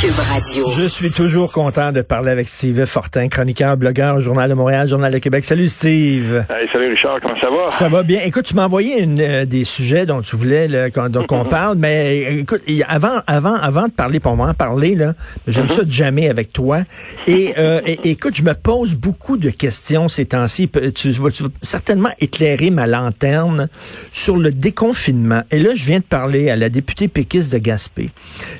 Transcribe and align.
Cube 0.00 0.14
Radio. 0.30 0.70
Je 0.78 0.86
suis 0.86 1.10
toujours 1.10 1.50
content 1.50 1.90
de 1.90 2.02
parler 2.02 2.30
avec 2.30 2.48
Steve 2.48 2.84
Fortin, 2.84 3.26
chroniqueur, 3.28 3.76
blogueur 3.76 4.16
au 4.16 4.20
Journal 4.20 4.48
de 4.48 4.54
Montréal, 4.54 4.88
Journal 4.88 5.12
de 5.12 5.18
Québec. 5.18 5.44
Salut 5.44 5.68
Steve. 5.68 6.44
Hey, 6.48 6.68
salut 6.72 6.90
Richard, 6.90 7.18
comment 7.20 7.34
ça 7.40 7.50
va? 7.50 7.68
Ça 7.70 7.88
va 7.88 8.04
bien. 8.04 8.20
Écoute, 8.24 8.44
tu 8.44 8.54
m'as 8.54 8.66
envoyé 8.66 9.02
une, 9.02 9.18
euh, 9.20 9.44
des 9.44 9.64
sujets 9.64 10.06
dont 10.06 10.20
tu 10.22 10.36
voulais 10.36 10.68
là, 10.68 10.90
qu'on 10.90 11.08
dont 11.08 11.24
qu'on 11.26 11.44
parle, 11.46 11.78
mais 11.78 12.38
écoute, 12.40 12.62
avant, 12.86 13.22
avant, 13.26 13.56
avant 13.56 13.86
de 13.88 13.92
parler, 13.92 14.20
pour 14.20 14.36
moi 14.36 14.54
parler, 14.54 14.94
là, 14.94 15.14
j'aime 15.48 15.68
ça 15.68 15.82
de 15.82 15.90
jamais 15.90 16.28
avec 16.28 16.52
toi. 16.52 16.82
Et, 17.26 17.54
euh, 17.58 17.80
et- 17.84 18.10
écoute, 18.10 18.36
je 18.36 18.44
me 18.44 18.54
pose 18.54 18.94
beaucoup 18.94 19.36
de 19.36 19.50
questions 19.50 20.06
ces 20.06 20.26
temps-ci. 20.26 20.70
Tu, 20.94 21.10
vas- 21.10 21.30
tu 21.32 21.42
vas 21.42 21.48
certainement 21.62 22.10
éclairer 22.20 22.70
ma 22.70 22.86
lanterne 22.86 23.68
sur 24.12 24.36
le 24.36 24.52
déconfinement. 24.52 25.42
Et 25.50 25.58
là, 25.58 25.70
je 25.74 25.84
viens 25.84 25.98
de 25.98 26.04
parler 26.04 26.50
à 26.50 26.56
la 26.56 26.68
députée 26.68 27.08
péquiste 27.08 27.52
de 27.52 27.58
Gaspé. 27.58 28.10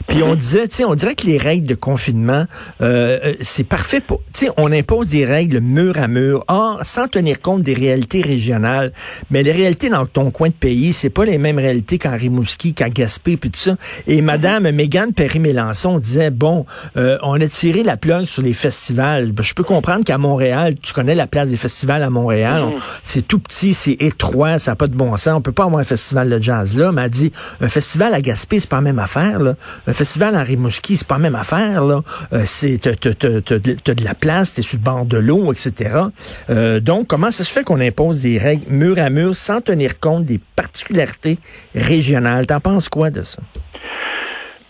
Puis 0.08 0.24
on 0.24 0.34
disait, 0.34 0.66
tu 0.66 0.76
sais, 0.76 0.84
on 0.84 0.96
dirait 0.96 1.14
que 1.14 1.27
les 1.28 1.38
règles 1.38 1.66
de 1.66 1.74
confinement, 1.74 2.46
euh, 2.80 3.18
euh, 3.24 3.34
c'est 3.42 3.64
parfait 3.64 4.00
pour, 4.00 4.20
tu 4.32 4.46
sais, 4.46 4.50
on 4.56 4.72
impose 4.72 5.08
des 5.10 5.24
règles 5.26 5.60
mur 5.60 5.98
à 5.98 6.08
mur, 6.08 6.44
or, 6.48 6.80
sans 6.84 7.06
tenir 7.06 7.40
compte 7.40 7.62
des 7.62 7.74
réalités 7.74 8.22
régionales. 8.22 8.92
Mais 9.30 9.42
les 9.42 9.52
réalités 9.52 9.88
dans 9.90 10.06
ton 10.06 10.30
coin 10.30 10.48
de 10.48 10.54
pays, 10.54 10.92
c'est 10.92 11.10
pas 11.10 11.24
les 11.26 11.38
mêmes 11.38 11.58
réalités 11.58 11.98
qu'en 11.98 12.16
Rimouski, 12.16 12.72
qu'à 12.74 12.88
Gaspé, 12.88 13.36
puis 13.36 13.50
tout 13.50 13.58
ça. 13.58 13.76
Et 14.06 14.22
Madame 14.22 14.70
Mégane 14.70 15.12
Perry-Mélançon 15.12 15.98
disait, 15.98 16.30
bon, 16.30 16.64
euh, 16.96 17.18
on 17.22 17.38
a 17.40 17.46
tiré 17.48 17.82
la 17.82 17.96
plug 17.96 18.24
sur 18.24 18.42
les 18.42 18.54
festivals. 18.54 19.32
Ben, 19.32 19.42
Je 19.42 19.54
peux 19.54 19.64
comprendre 19.64 20.04
qu'à 20.04 20.16
Montréal, 20.18 20.74
tu 20.80 20.92
connais 20.94 21.14
la 21.14 21.26
place 21.26 21.48
des 21.50 21.56
festivals 21.56 22.02
à 22.02 22.10
Montréal, 22.10 22.62
on- 22.62 22.74
c'est 23.02 23.26
tout 23.26 23.38
petit, 23.38 23.74
c'est 23.74 23.96
étroit, 24.00 24.58
ça 24.58 24.70
n'a 24.72 24.76
pas 24.76 24.86
de 24.86 24.94
bon 24.96 25.16
sens. 25.16 25.34
On 25.36 25.40
peut 25.42 25.52
pas 25.52 25.64
avoir 25.64 25.80
un 25.80 25.84
festival 25.84 26.30
de 26.30 26.40
jazz 26.42 26.76
là. 26.76 26.90
Mais 26.92 27.02
elle 27.02 27.10
dit, 27.10 27.32
un 27.60 27.68
festival 27.68 28.14
à 28.14 28.20
Gaspé, 28.22 28.60
c'est 28.60 28.68
pas 28.68 28.76
la 28.76 28.82
même 28.82 28.98
affaire. 28.98 29.38
Là. 29.40 29.54
Un 29.86 29.92
festival 29.92 30.36
en 30.36 30.42
Rimouski, 30.42 30.96
c'est 30.96 31.06
pas 31.06 31.17
même 31.18 31.34
affaire. 31.34 31.84
Là. 31.84 32.00
Euh, 32.32 32.44
t'as, 32.80 33.94
de 33.94 34.04
la 34.04 34.14
place, 34.14 34.54
t'es 34.54 34.62
sur 34.62 34.78
le 34.78 34.84
bord 34.84 35.04
de 35.04 35.18
l'eau, 35.18 35.52
etc. 35.52 35.90
Euh, 36.50 36.80
donc, 36.80 37.06
comment 37.06 37.30
ça 37.30 37.44
se 37.44 37.52
fait 37.52 37.64
qu'on 37.64 37.80
impose 37.80 38.22
des 38.22 38.38
règles 38.38 38.64
mur 38.68 38.98
à 38.98 39.10
mur 39.10 39.34
sans 39.34 39.60
tenir 39.60 40.00
compte 40.00 40.24
des 40.24 40.40
particularités 40.56 41.38
régionales? 41.74 42.46
T'en 42.46 42.60
penses 42.60 42.88
quoi 42.88 43.10
de 43.10 43.22
ça? 43.22 43.42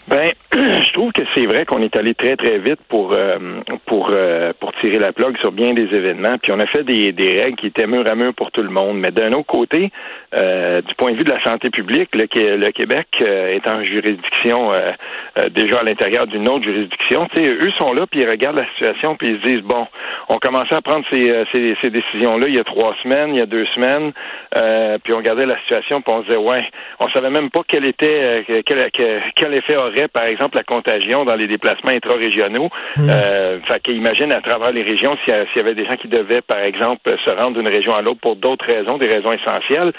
Ben, 0.09 0.33
je 0.55 0.93
trouve 0.95 1.13
que 1.13 1.23
c'est 1.37 1.45
vrai 1.45 1.67
qu'on 1.67 1.83
est 1.83 1.95
allé 1.95 2.15
très 2.15 2.37
très 2.37 2.59
vite 2.59 2.81
pour 2.89 3.13
euh, 3.13 3.61
pour 3.87 4.11
pour 4.59 4.73
tirer 4.81 4.99
la 4.99 5.13
plug 5.13 5.37
sur 5.39 5.53
bien 5.53 5.75
des 5.75 5.95
événements. 5.95 6.39
Puis 6.43 6.51
on 6.51 6.61
a 6.61 6.67
fait 6.67 6.83
des 6.83 7.41
règles 7.43 7.57
qui 7.57 7.67
étaient 7.67 7.87
mur 7.87 8.05
à 8.11 8.15
mur 8.15 8.33
pour 8.35 8.51
tout 8.51 8.63
le 8.63 8.71
monde. 8.71 8.99
Mais 8.99 9.11
d'un 9.11 9.33
autre 9.33 9.47
côté, 9.47 9.91
euh, 10.35 10.81
du 10.83 10.95
point 10.97 11.13
de 11.13 11.17
vue 11.17 11.25
de 11.25 11.31
la 11.33 11.43
santé 11.43 11.71
publique, 11.71 12.11
le, 12.15 12.27
Qué- 12.27 12.57
le 12.57 12.71
Québec 12.71 13.07
euh, 13.21 13.55
est 13.55 13.67
en 13.69 13.83
juridiction 13.83 14.73
euh, 14.73 14.93
euh, 15.39 15.49
déjà 15.49 15.79
à 15.81 15.83
l'intérieur 15.83 16.27
d'une 16.27 16.49
autre 16.49 16.65
juridiction. 16.65 17.27
Tu 17.35 17.45
sais, 17.47 17.51
eux 17.51 17.71
sont 17.81 17.93
là 17.93 18.07
puis 18.11 18.21
ils 18.21 18.29
regardent 18.29 18.57
la 18.57 18.67
situation 18.73 19.17
puis 19.17 19.29
ils 19.29 19.39
se 19.41 19.45
disent 19.45 19.63
bon, 19.65 19.87
on 20.29 20.37
commençait 20.39 20.75
à 20.75 20.81
prendre 20.83 21.05
ces 21.13 21.31
euh, 21.31 21.45
ces, 21.53 21.75
ces 21.83 21.91
décisions 21.91 22.37
là 22.39 22.47
il 22.49 22.57
y 22.57 22.59
a 22.61 22.65
trois 22.65 22.95
semaines, 23.03 23.31
il 23.35 23.39
y 23.39 23.43
a 23.43 23.47
deux 23.47 23.67
semaines, 23.75 24.13
euh, 24.57 24.99
puis 25.03 25.13
on 25.15 25.19
regardait 25.19 25.47
la 25.47 25.59
situation 25.61 26.01
puis 26.03 26.15
on 26.15 26.23
se 26.23 26.27
disait 26.29 26.39
ouais, 26.39 26.65
on 27.01 27.09
savait 27.11 27.31
même 27.31 27.51
pas 27.51 27.61
quel 27.67 27.87
était 27.89 28.45
quel, 28.67 28.91
quel, 29.35 29.55
effet 29.55 29.77
aurait 29.77 30.09
par 30.09 30.25
exemple 30.25 30.57
la 30.57 30.63
contagion 30.65 31.25
dans 31.25 31.37
les 31.37 31.47
déplacements 31.47 31.93
intra-régionaux. 31.93 32.69
Euh, 32.99 33.61
fait 33.67 33.81
qu'imagine 33.83 34.33
à 34.33 34.41
travers 34.41 34.73
les 34.73 34.83
régions 34.83 35.17
s'il 35.25 35.33
y, 35.33 35.37
a- 35.37 35.47
s'il 35.47 35.57
y 35.57 35.61
avait 35.61 35.75
des 35.75 35.87
gens 35.87 35.97
qui 35.97 36.09
devaient 36.09 36.43
par 36.43 36.59
exemple 36.61 37.01
se 37.25 37.31
rendre 37.31 37.57
d'une 37.59 37.69
région 37.69 37.93
à 37.93 38.03
l'autre 38.03 38.21
pour 38.21 38.37
d'autres 38.37 38.67
raisons, 38.67 38.99
des 38.99 39.07
raisons 39.09 39.33
essentielles. 39.33 39.93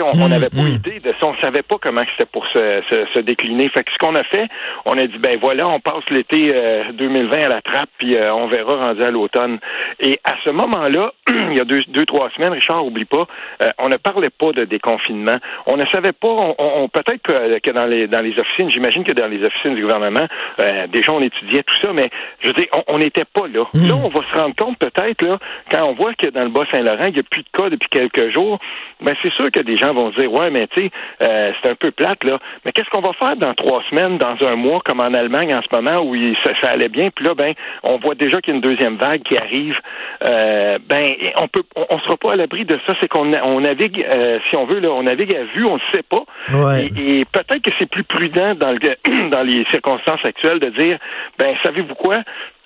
On 0.00 0.12
on 0.24 0.28
n'avait 0.28 0.48
pas 0.50 0.56
idée 0.74 1.00
de 1.00 1.12
ça, 1.20 1.26
on 1.26 1.34
savait 1.42 1.62
pas 1.62 1.76
comment 1.80 2.02
c'était 2.12 2.28
pour 2.30 2.46
se, 2.48 2.58
se, 2.90 3.06
se 3.14 3.18
décliner. 3.18 3.68
Fait 3.70 3.82
que 3.84 3.90
ce 3.92 3.98
qu'on 3.98 4.14
a 4.14 4.22
fait, 4.24 4.46
on 4.84 4.96
a 4.96 5.06
dit 5.06 5.18
ben 5.18 5.38
voilà, 5.40 5.68
on 5.68 5.80
passe 5.80 6.04
l'été 6.10 6.50
euh, 6.54 6.84
2020 6.92 7.44
à 7.44 7.48
la 7.48 7.62
trappe 7.62 7.90
puis 7.98 8.16
euh, 8.16 8.32
on 8.34 8.46
verra 8.46 8.76
rendu 8.76 9.02
à 9.02 9.10
l'automne. 9.10 9.58
Et 10.00 10.18
à 10.24 10.34
ce 10.44 10.50
moment-là, 10.50 11.12
il 11.28 11.56
y 11.56 11.60
a 11.60 11.64
deux, 11.64 11.82
deux 11.88 12.04
trois 12.06 12.30
semaines, 12.30 12.52
Richard, 12.52 12.84
oublie 12.86 13.04
pas, 13.06 13.26
euh, 13.64 13.70
on 13.78 13.88
ne 13.88 13.96
parlait 13.96 14.30
pas 14.30 14.52
de 14.52 14.64
déconfinement. 14.64 15.38
On 15.66 15.76
ne 15.76 15.84
savait 15.86 16.12
pas, 16.12 16.28
on, 16.28 16.54
on- 16.58 16.88
peut-être 16.88 17.22
que, 17.22 17.58
que 17.58 17.70
dans 17.70 17.86
les 17.86 18.06
dans 18.06 18.22
les 18.24 18.38
officines, 18.38 18.70
j'imagine 18.70 19.04
que 19.04 19.12
dans 19.12 19.26
les 19.26 19.44
officines 19.44 19.74
du 19.74 19.82
gouvernement, 19.82 20.26
euh, 20.60 20.86
déjà 20.88 21.12
on 21.12 21.20
étudiait 21.22 21.62
tout 21.64 21.74
ça, 21.82 21.92
mais 21.92 22.08
je 22.40 22.48
veux 22.48 22.54
dire, 22.54 22.66
on- 22.86 22.98
n'était 22.98 23.24
pas 23.24 23.46
là. 23.46 23.64
Là, 23.74 23.94
on 23.94 24.08
va 24.08 24.20
se 24.32 24.40
rendre 24.40 24.54
compte 24.56 24.78
peut-être 24.78 25.22
là, 25.22 25.38
quand 25.70 25.84
on 25.84 25.94
voit 25.94 26.14
que 26.14 26.26
dans 26.28 26.42
le 26.42 26.48
Bas-Saint-Laurent, 26.50 27.04
il 27.08 27.14
n'y 27.14 27.20
a 27.20 27.22
plus 27.22 27.42
de 27.42 27.48
cas 27.56 27.68
depuis 27.70 27.88
quelques 27.88 28.30
jours, 28.32 28.58
ben 29.00 29.14
c'est 29.22 29.32
sûr 29.34 29.50
que 29.52 29.57
des 29.62 29.76
gens 29.76 29.92
vont 29.94 30.12
se 30.12 30.20
dire 30.20 30.32
ouais, 30.32 30.50
mais 30.50 30.66
tu 30.68 30.82
sais, 30.84 30.90
euh, 31.22 31.52
c'est 31.62 31.70
un 31.70 31.74
peu 31.74 31.90
plate 31.90 32.24
là. 32.24 32.38
Mais 32.64 32.72
qu'est-ce 32.72 32.90
qu'on 32.90 33.00
va 33.00 33.12
faire 33.12 33.36
dans 33.36 33.54
trois 33.54 33.82
semaines, 33.90 34.18
dans 34.18 34.36
un 34.46 34.56
mois, 34.56 34.80
comme 34.84 35.00
en 35.00 35.12
Allemagne 35.14 35.54
en 35.54 35.58
ce 35.62 35.74
moment 35.74 36.00
où 36.04 36.14
il- 36.14 36.36
ça, 36.44 36.52
ça 36.62 36.70
allait 36.70 36.88
bien, 36.88 37.10
puis 37.14 37.24
là, 37.24 37.34
ben, 37.34 37.54
on 37.82 37.96
voit 37.98 38.14
déjà 38.14 38.40
qu'il 38.40 38.52
y 38.52 38.56
a 38.56 38.56
une 38.56 38.62
deuxième 38.62 38.96
vague 38.96 39.22
qui 39.22 39.36
arrive. 39.36 39.76
Euh, 40.24 40.78
ben, 40.88 41.06
on 41.36 41.48
peut, 41.48 41.62
on, 41.76 41.86
on 41.90 41.98
sera 42.00 42.16
pas 42.16 42.32
à 42.32 42.36
l'abri 42.36 42.64
de 42.64 42.78
ça. 42.86 42.94
C'est 43.00 43.08
qu'on 43.08 43.32
on 43.42 43.60
navigue, 43.60 44.04
euh, 44.14 44.38
si 44.48 44.56
on 44.56 44.64
veut, 44.66 44.80
là, 44.80 44.90
on 44.90 45.02
navigue 45.02 45.34
à 45.34 45.44
vue, 45.54 45.64
on 45.68 45.74
ne 45.74 45.80
sait 45.92 46.02
pas. 46.02 46.24
Ouais. 46.52 46.90
Et, 46.96 47.20
et 47.20 47.24
peut-être 47.24 47.62
que 47.62 47.70
c'est 47.78 47.88
plus 47.90 48.04
prudent 48.04 48.54
dans, 48.54 48.72
le, 48.72 48.78
dans 49.30 49.42
les 49.42 49.64
circonstances 49.70 50.24
actuelles 50.24 50.60
de 50.60 50.70
dire, 50.70 50.98
ben, 51.38 51.54
savez-vous 51.62 51.94
quoi? 51.94 52.18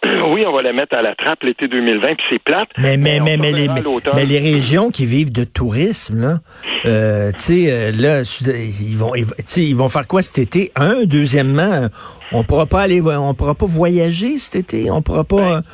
Oui, 0.04 0.42
on 0.46 0.52
va 0.52 0.62
la 0.62 0.72
mettre 0.72 0.96
à 0.96 1.02
la 1.02 1.14
trappe 1.14 1.42
l'été 1.44 1.68
2020, 1.68 2.00
puis 2.14 2.24
c'est 2.30 2.42
plate. 2.42 2.68
Mais, 2.76 2.96
mais, 2.96 3.20
mais, 3.20 3.36
mais, 3.36 3.52
les, 3.52 3.68
mais, 3.68 4.24
les 4.26 4.38
régions 4.40 4.90
qui 4.90 5.06
vivent 5.06 5.30
de 5.32 5.44
tourisme, 5.44 6.20
là, 6.20 6.40
euh, 6.86 7.30
tu 7.32 7.38
sais, 7.40 7.66
euh, 7.70 7.92
là, 7.92 8.22
ils 8.48 8.96
vont, 8.96 9.12
ils, 9.14 9.76
vont- 9.76 9.88
faire 9.88 10.08
quoi 10.08 10.22
cet 10.22 10.38
été? 10.38 10.72
Un, 10.74 11.04
deuxièmement, 11.04 11.88
on 12.32 12.42
pourra 12.42 12.66
pas 12.66 12.80
aller, 12.80 13.00
on 13.00 13.34
pourra 13.34 13.54
pas 13.54 13.66
voyager 13.66 14.38
cet 14.38 14.56
été, 14.56 14.90
on 14.90 15.02
pourra 15.02 15.22
pas. 15.24 15.36
euh, 15.36 15.60
J'ai- 15.60 15.68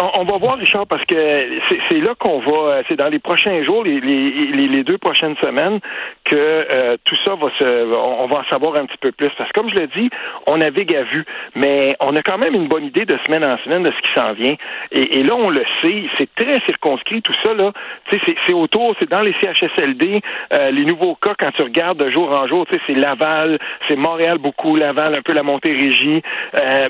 on, 0.00 0.20
on 0.20 0.24
va 0.24 0.38
voir, 0.38 0.56
Richard, 0.58 0.86
parce 0.86 1.04
que 1.04 1.60
c'est 1.88 2.00
là 2.00 2.14
qu'on 2.18 2.40
va, 2.40 2.52
euh, 2.52 2.82
c'est 2.88 2.96
dans 2.96 3.08
les 3.08 3.18
prochains 3.18 3.62
jours, 3.64 3.84
les, 3.84 4.84
deux 4.84 4.98
prochaines 4.98 5.36
semaines, 5.36 5.80
que 6.24 6.34
euh, 6.36 6.96
tout 7.04 7.16
ça 7.24 7.34
va 7.34 7.48
se, 7.58 7.94
on, 7.94 8.26
va 8.26 8.38
en 8.38 8.44
savoir 8.44 8.76
un 8.76 8.86
petit 8.86 8.98
peu 8.98 9.12
plus. 9.12 9.28
Parce 9.36 9.50
que 9.50 9.60
comme 9.60 9.70
je 9.70 9.76
l'ai 9.76 9.86
dit, 9.88 10.10
on 10.50 10.58
navigue 10.58 10.94
à 10.94 11.02
vue, 11.04 11.24
mais 11.54 11.96
on 12.00 12.14
a 12.16 12.22
quand 12.22 12.38
même 12.38 12.54
une 12.54 12.68
bonne 12.68 12.84
idée 12.84 13.04
de 13.04 13.18
semaine 13.26 13.44
en 13.44 13.58
semaine 13.58 13.82
de 13.82 13.90
ce 13.90 14.02
qui 14.02 14.20
s'en 14.20 14.32
vient. 14.32 14.56
Et, 14.92 15.22
là, 15.22 15.34
on 15.34 15.50
le 15.50 15.64
sait, 15.82 16.04
c'est 16.18 16.32
très 16.34 16.60
circonscrit 16.60 17.22
tout 17.22 17.34
ça 17.44 17.54
là. 17.54 17.72
C'est- 18.10 18.52
autour, 18.52 18.94
c'est 18.98 19.08
dans 19.10 19.20
les 19.20 19.34
CHSLD, 19.42 20.20
euh, 20.54 20.70
les 20.70 20.84
nouveaux 20.84 21.14
cas 21.14 21.34
quand 21.38 21.50
tu 21.52 21.62
regardes 21.62 21.98
de 21.98 22.10
jour 22.10 22.30
en 22.30 22.46
jour. 22.46 22.66
C'est 22.86 22.94
Laval, 22.94 23.58
c'est 23.88 23.96
Montréal 23.96 24.38
beaucoup, 24.38 24.76
Laval, 24.76 25.14
un 25.18 25.22
peu 25.22 25.32
la 25.32 25.42
Montérégie. 25.42 26.22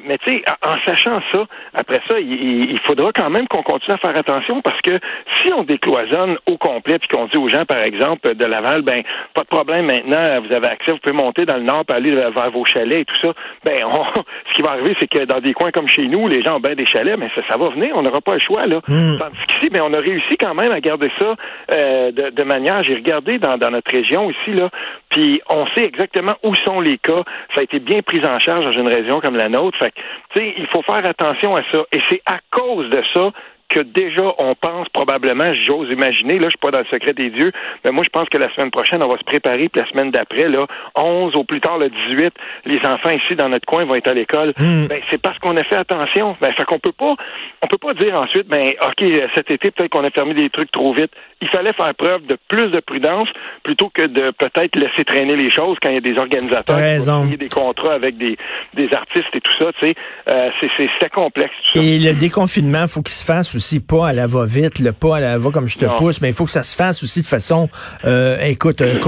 Mais 0.04 0.18
tu 0.18 0.32
sais, 0.34 0.44
en, 0.62 0.76
sachant 0.86 1.20
ça, 1.32 1.44
après 1.74 2.00
ça, 2.08 2.20
il- 2.20 2.75
il 2.76 2.86
faudra 2.86 3.10
quand 3.12 3.30
même 3.30 3.48
qu'on 3.48 3.62
continue 3.62 3.94
à 3.94 3.98
faire 3.98 4.16
attention 4.18 4.60
parce 4.60 4.80
que 4.82 4.98
si 5.42 5.52
on 5.52 5.62
décloisonne 5.64 6.36
au 6.46 6.56
complet 6.58 6.98
puis 6.98 7.08
qu'on 7.08 7.26
dit 7.26 7.36
aux 7.38 7.48
gens, 7.48 7.64
par 7.64 7.78
exemple, 7.78 8.34
de 8.34 8.44
Laval, 8.44 8.82
ben 8.82 9.02
pas 9.34 9.42
de 9.42 9.48
problème 9.48 9.86
maintenant, 9.86 10.40
vous 10.42 10.52
avez 10.52 10.66
accès, 10.68 10.92
vous 10.92 10.98
pouvez 10.98 11.16
monter 11.16 11.46
dans 11.46 11.56
le 11.56 11.62
nord, 11.62 11.84
puis 11.86 11.96
aller 11.96 12.10
vers 12.14 12.50
vos 12.50 12.64
chalets 12.64 13.00
et 13.00 13.04
tout 13.04 13.16
ça. 13.22 13.32
Ben, 13.64 13.84
on- 13.86 14.04
ce 14.50 14.54
qui 14.54 14.62
va 14.62 14.72
arriver, 14.72 14.94
c'est 15.00 15.08
que 15.08 15.24
dans 15.24 15.40
des 15.40 15.52
coins 15.54 15.70
comme 15.70 15.88
chez 15.88 16.06
nous, 16.06 16.28
les 16.28 16.42
gens 16.42 16.56
ont 16.56 16.60
bien 16.60 16.74
des 16.74 16.86
chalets, 16.86 17.18
mais 17.18 17.30
ça, 17.34 17.40
ça 17.50 17.56
va 17.58 17.68
venir, 17.70 17.96
on 17.96 18.02
n'aura 18.02 18.20
pas 18.20 18.34
le 18.34 18.40
choix 18.40 18.66
là. 18.66 18.80
Tandis 19.18 19.38
qu'ici, 19.48 19.70
ben, 19.70 19.82
on 19.82 19.92
a 19.94 19.98
réussi 19.98 20.36
quand 20.38 20.54
même 20.54 20.72
à 20.72 20.80
garder 20.80 21.10
ça 21.18 21.34
euh, 21.72 22.12
de, 22.12 22.30
de 22.30 22.42
manière. 22.42 22.82
J'ai 22.84 22.94
regardé 22.94 23.38
dans, 23.38 23.56
dans 23.58 23.70
notre 23.70 23.90
région 23.90 24.30
ici 24.30 24.52
là, 24.52 24.68
puis 25.10 25.40
on 25.48 25.66
sait 25.68 25.84
exactement 25.84 26.34
où 26.42 26.54
sont 26.54 26.80
les 26.80 26.98
cas. 26.98 27.22
Ça 27.54 27.60
a 27.60 27.62
été 27.62 27.78
bien 27.78 28.02
pris 28.02 28.20
en 28.26 28.38
charge 28.38 28.64
dans 28.64 28.72
une 28.72 28.88
région 28.88 29.20
comme 29.20 29.36
la 29.36 29.48
nôtre. 29.48 29.78
Fait 29.78 29.92
que, 29.92 30.40
il 30.40 30.66
faut 30.68 30.82
faire 30.82 31.04
attention 31.06 31.54
à 31.54 31.62
ça. 31.70 31.84
Et 31.92 32.00
c'est 32.10 32.22
à 32.26 32.38
cause 32.50 32.90
de 32.90 33.02
ça 33.14 33.30
que 33.68 33.80
déjà 33.80 34.22
on 34.38 34.54
pense 34.54 34.88
probablement, 34.90 35.52
j'ose 35.66 35.90
imaginer, 35.90 36.38
là 36.38 36.44
je 36.46 36.50
suis 36.50 36.58
pas 36.60 36.70
dans 36.70 36.80
le 36.80 36.86
secret 36.86 37.12
des 37.14 37.30
dieux, 37.30 37.52
mais 37.84 37.90
moi 37.90 38.04
je 38.04 38.10
pense 38.10 38.28
que 38.28 38.38
la 38.38 38.52
semaine 38.54 38.70
prochaine 38.70 39.02
on 39.02 39.08
va 39.08 39.18
se 39.18 39.24
préparer, 39.24 39.68
puis 39.68 39.82
la 39.82 39.88
semaine 39.90 40.10
d'après, 40.10 40.48
là, 40.48 40.66
11 40.96 41.34
au 41.36 41.44
plus 41.44 41.60
tard 41.60 41.78
le 41.78 41.90
18, 41.90 42.32
les 42.64 42.78
enfants 42.86 43.10
ici 43.10 43.34
dans 43.36 43.48
notre 43.48 43.66
coin 43.66 43.84
vont 43.84 43.94
être 43.94 44.10
à 44.10 44.14
l'école. 44.14 44.52
Ben 44.56 45.00
c'est 45.10 45.20
parce 45.20 45.38
qu'on 45.38 45.56
a 45.56 45.64
fait 45.64 45.76
attention. 45.76 46.36
Ben 46.40 46.52
fait 46.52 46.64
qu'on 46.64 46.78
peut 46.78 46.92
pas 46.92 47.14
on 47.62 47.66
peut 47.66 47.78
pas 47.78 47.94
dire 47.94 48.14
ensuite 48.20 48.46
ben 48.48 48.68
OK, 48.82 49.04
cet 49.34 49.50
été 49.50 49.70
peut-être 49.70 49.90
qu'on 49.90 50.04
a 50.04 50.10
fermé 50.10 50.34
des 50.34 50.50
trucs 50.50 50.70
trop 50.70 50.92
vite. 50.94 51.10
Il 51.40 51.48
fallait 51.48 51.72
faire 51.72 51.94
preuve 51.94 52.26
de 52.26 52.38
plus 52.48 52.70
de 52.70 52.80
prudence 52.80 53.28
plutôt 53.62 53.88
que 53.90 54.02
de 54.02 54.30
peut-être 54.30 54.76
laisser 54.76 55.04
traîner 55.04 55.36
les 55.36 55.50
choses 55.50 55.76
quand 55.82 55.88
il 55.90 55.94
y 55.94 55.98
a 55.98 56.00
des 56.00 56.16
organisateurs 56.18 56.76
qui 56.76 57.02
signer 57.02 57.36
des 57.36 57.48
contrats 57.48 57.92
avec 57.94 58.16
des, 58.16 58.36
des 58.74 58.88
artistes 58.92 59.34
et 59.34 59.40
tout 59.40 59.52
ça, 59.58 59.72
tu 59.78 59.86
sais, 59.86 59.94
euh, 60.30 60.50
c'est 60.60 60.70
c'est- 60.76 60.86
complexe 61.16 61.54
tout 61.72 61.78
ça. 61.78 61.84
Et 61.84 61.98
le 61.98 62.14
déconfinement, 62.14 62.86
faut 62.88 63.00
qu'il 63.00 63.12
se 63.14 63.24
fasse 63.24 63.54
aussi, 63.56 63.80
pas 63.80 64.08
à 64.08 64.12
la 64.12 64.26
va-vite, 64.26 64.78
le 64.78 64.92
pas 64.92 65.16
à 65.16 65.20
la 65.20 65.38
va 65.38 65.50
comme 65.50 65.68
je 65.68 65.78
te 65.78 65.86
pousse, 65.96 66.20
mais 66.20 66.28
il 66.28 66.34
faut 66.34 66.44
que 66.44 66.50
ça 66.50 66.62
se 66.62 66.76
fasse 66.76 67.02
aussi 67.02 67.20
de 67.20 67.26
façon, 67.26 67.68
euh, 68.04 68.38
écoute, 68.40 68.80
euh, 68.80 68.98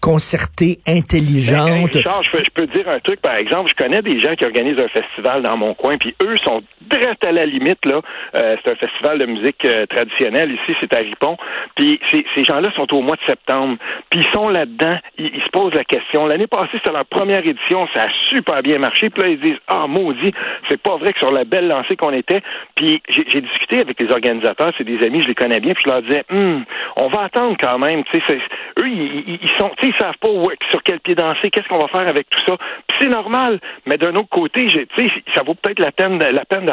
concertée, 0.00 0.78
intelligente. 0.86 1.92
Ben, 1.92 2.12
je, 2.22 2.50
peux, 2.54 2.66
dire 2.66 2.88
un 2.88 3.00
truc, 3.00 3.20
par 3.20 3.36
exemple, 3.36 3.70
je 3.70 3.74
connais 3.74 4.02
des 4.02 4.18
gens 4.20 4.34
qui 4.34 4.44
organisent 4.44 4.78
un 4.78 4.88
festival 4.88 5.42
dans 5.42 5.56
mon 5.56 5.74
coin, 5.74 5.98
puis 5.98 6.14
eux 6.22 6.36
sont 6.44 6.62
direct 6.90 7.24
à 7.26 7.32
la 7.32 7.46
limite, 7.46 7.84
là. 7.84 8.00
Euh, 8.36 8.56
c'est 8.62 8.72
un 8.72 8.76
festival 8.76 9.18
de 9.18 9.26
musique 9.26 9.66
traditionnelle, 9.88 10.52
ici, 10.52 10.76
c'est 10.80 10.94
à 10.94 10.98
Ripon, 10.98 11.36
puis 11.74 12.00
ces 12.12 12.44
gens-là 12.44 12.70
sont 12.76 12.92
au 12.94 13.02
mois 13.02 13.16
de 13.16 13.24
septembre, 13.26 13.76
puis 14.10 14.20
ils 14.20 14.34
sont 14.34 14.48
là-dedans, 14.48 14.98
ils, 15.18 15.26
ils, 15.34 15.42
se 15.42 15.50
posent 15.50 15.74
la 15.74 15.84
question. 15.84 16.26
L'année 16.26 16.46
passée, 16.46 16.70
c'était 16.74 16.92
leur 16.92 17.06
première 17.06 17.44
édition, 17.44 17.88
ça 17.94 18.04
a 18.04 18.08
super 18.34 18.62
bien 18.62 18.78
marché, 18.78 19.10
puis 19.10 19.22
là, 19.22 19.28
ils 19.28 19.40
disent, 19.40 19.58
ah, 19.68 19.86
maudit, 19.86 20.32
c'est 20.68 20.80
pas 20.80 20.96
vrai 20.96 21.12
que 21.12 21.18
sur 21.18 21.32
la 21.32 21.44
belle 21.44 21.68
lancée 21.68 21.96
qu'on 21.96 22.12
était, 22.12 22.42
puis 22.74 23.02
j'ai 23.08 23.40
discuté 23.40 23.80
avec 23.86 24.00
les 24.00 24.10
organisateurs, 24.10 24.72
c'est 24.76 24.84
des 24.84 25.04
amis, 25.04 25.22
je 25.22 25.28
les 25.28 25.34
connais 25.34 25.60
bien, 25.60 25.74
puis 25.74 25.84
je 25.86 25.90
leur 25.90 26.02
disais, 26.02 26.24
hum, 26.30 26.64
on 26.96 27.08
va 27.08 27.22
attendre 27.22 27.56
quand 27.58 27.78
même. 27.78 28.04
Tu 28.04 28.20
sais, 28.26 28.38
eux, 28.78 28.88
ils, 28.88 29.38
ils 29.42 29.50
sont, 29.58 29.70
tu 29.78 29.86
sais, 29.86 29.94
ils 29.94 30.00
savent 30.02 30.18
pas 30.20 30.28
sur 30.70 30.82
quel 30.82 31.00
pied 31.00 31.14
danser, 31.14 31.50
qu'est-ce 31.50 31.68
qu'on 31.68 31.78
va 31.78 31.88
faire 31.88 32.08
avec 32.08 32.28
tout 32.30 32.42
ça. 32.46 32.56
Puis 32.86 32.98
c'est 33.00 33.08
normal. 33.08 33.60
Mais 33.86 33.96
d'un 33.96 34.14
autre 34.14 34.28
côté, 34.28 34.66
tu 34.66 34.86
sais, 34.96 35.10
ça 35.34 35.42
vaut 35.42 35.54
peut-être 35.54 35.78
la 35.78 35.92
peine, 35.92 36.18
la 36.18 36.44
peine 36.44 36.66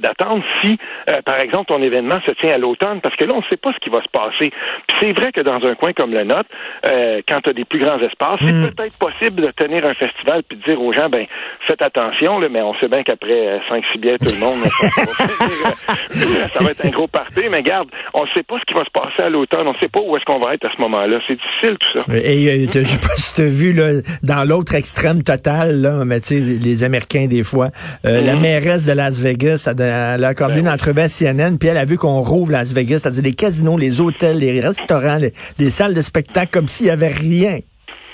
d'attendre 0.00 0.42
si, 0.60 0.78
euh, 1.08 1.20
par 1.24 1.40
exemple, 1.40 1.66
ton 1.66 1.82
événement 1.82 2.20
se 2.26 2.32
tient 2.32 2.50
à 2.50 2.58
l'automne, 2.58 3.00
parce 3.00 3.16
que 3.16 3.24
là, 3.24 3.34
on 3.34 3.38
ne 3.38 3.48
sait 3.50 3.56
pas 3.56 3.72
ce 3.72 3.78
qui 3.78 3.90
va 3.90 4.02
se 4.02 4.08
passer. 4.08 4.50
Puis 4.88 4.96
c'est 5.00 5.12
vrai 5.12 5.32
que 5.32 5.40
dans 5.40 5.64
un 5.64 5.74
coin 5.74 5.92
comme 5.92 6.12
le 6.12 6.24
nôtre, 6.24 6.48
euh, 6.86 7.20
quand 7.28 7.40
tu 7.40 7.50
as 7.50 7.52
des 7.52 7.64
plus 7.64 7.78
grands 7.78 7.98
espaces, 8.00 8.38
c'est 8.40 8.52
hmm. 8.52 8.70
peut-être 8.70 8.96
possible 8.98 9.42
de 9.42 9.50
tenir 9.50 9.84
un 9.86 9.94
festival 9.94 10.42
puis 10.42 10.58
de 10.58 10.62
dire 10.64 10.80
aux 10.80 10.92
gens, 10.92 11.08
ben, 11.08 11.26
faites 11.66 11.82
attention, 11.82 12.38
là, 12.38 12.48
mais 12.48 12.62
on 12.62 12.74
sait 12.74 12.88
bien 12.88 13.02
qu'après 13.02 13.60
5 13.68 13.84
six 13.92 13.98
bières, 13.98 14.18
tout 14.18 14.32
le 14.32 14.40
monde, 14.40 14.62
ça 16.46 16.64
va 16.64 16.70
être 16.70 16.84
un 16.84 16.90
gros 16.90 17.08
party, 17.08 17.42
mais 17.50 17.62
garde, 17.62 17.88
on 18.14 18.22
ne 18.22 18.28
sait 18.34 18.42
pas 18.42 18.58
ce 18.58 18.64
qui 18.64 18.74
va 18.74 18.84
se 18.84 18.90
passer 18.90 19.22
à 19.22 19.28
l'automne, 19.28 19.66
on 19.66 19.72
ne 19.72 19.78
sait 19.78 19.88
pas 19.88 20.00
où 20.00 20.16
est-ce 20.16 20.24
qu'on 20.24 20.38
va 20.38 20.54
être 20.54 20.64
à 20.64 20.70
ce 20.74 20.80
moment-là. 20.80 21.18
C'est 21.26 21.41
difficile 21.42 21.76
tout 21.78 22.00
ça. 22.00 22.16
Et 22.16 22.66
euh, 22.66 22.66
je 22.72 22.86
sais 22.86 22.98
pas 22.98 23.16
si 23.16 23.34
tu 23.34 23.42
as 23.42 23.46
vu 23.46 23.72
là, 23.72 24.00
dans 24.22 24.44
l'autre 24.44 24.74
extrême 24.74 25.22
total, 25.22 25.80
là, 25.80 26.04
mais 26.04 26.20
tu 26.20 26.28
sais, 26.28 26.40
les 26.40 26.84
Américains 26.84 27.26
des 27.26 27.42
fois, 27.42 27.70
euh, 28.04 28.20
la 28.20 28.34
mm-hmm. 28.34 28.40
mairesse 28.40 28.86
de 28.86 28.92
Las 28.92 29.20
Vegas, 29.20 29.68
elle, 29.68 29.82
a 29.82 30.28
accordé 30.28 30.54
ben 30.54 30.60
une 30.60 30.68
entrevue 30.68 31.00
à 31.00 31.08
CNN, 31.08 31.56
puis 31.58 31.68
elle 31.68 31.78
a 31.78 31.84
vu 31.84 31.98
qu'on 31.98 32.22
rouvre 32.22 32.52
Las 32.52 32.72
Vegas, 32.72 33.00
c'est-à-dire 33.00 33.22
les 33.22 33.34
casinos, 33.34 33.76
les 33.76 34.00
hôtels, 34.00 34.38
les 34.38 34.60
restaurants, 34.60 35.18
les, 35.58 35.70
salles 35.70 35.94
de 35.94 36.02
spectacle, 36.02 36.50
comme 36.50 36.68
s'il 36.68 36.86
y 36.86 36.90
avait 36.90 37.08
rien. 37.08 37.58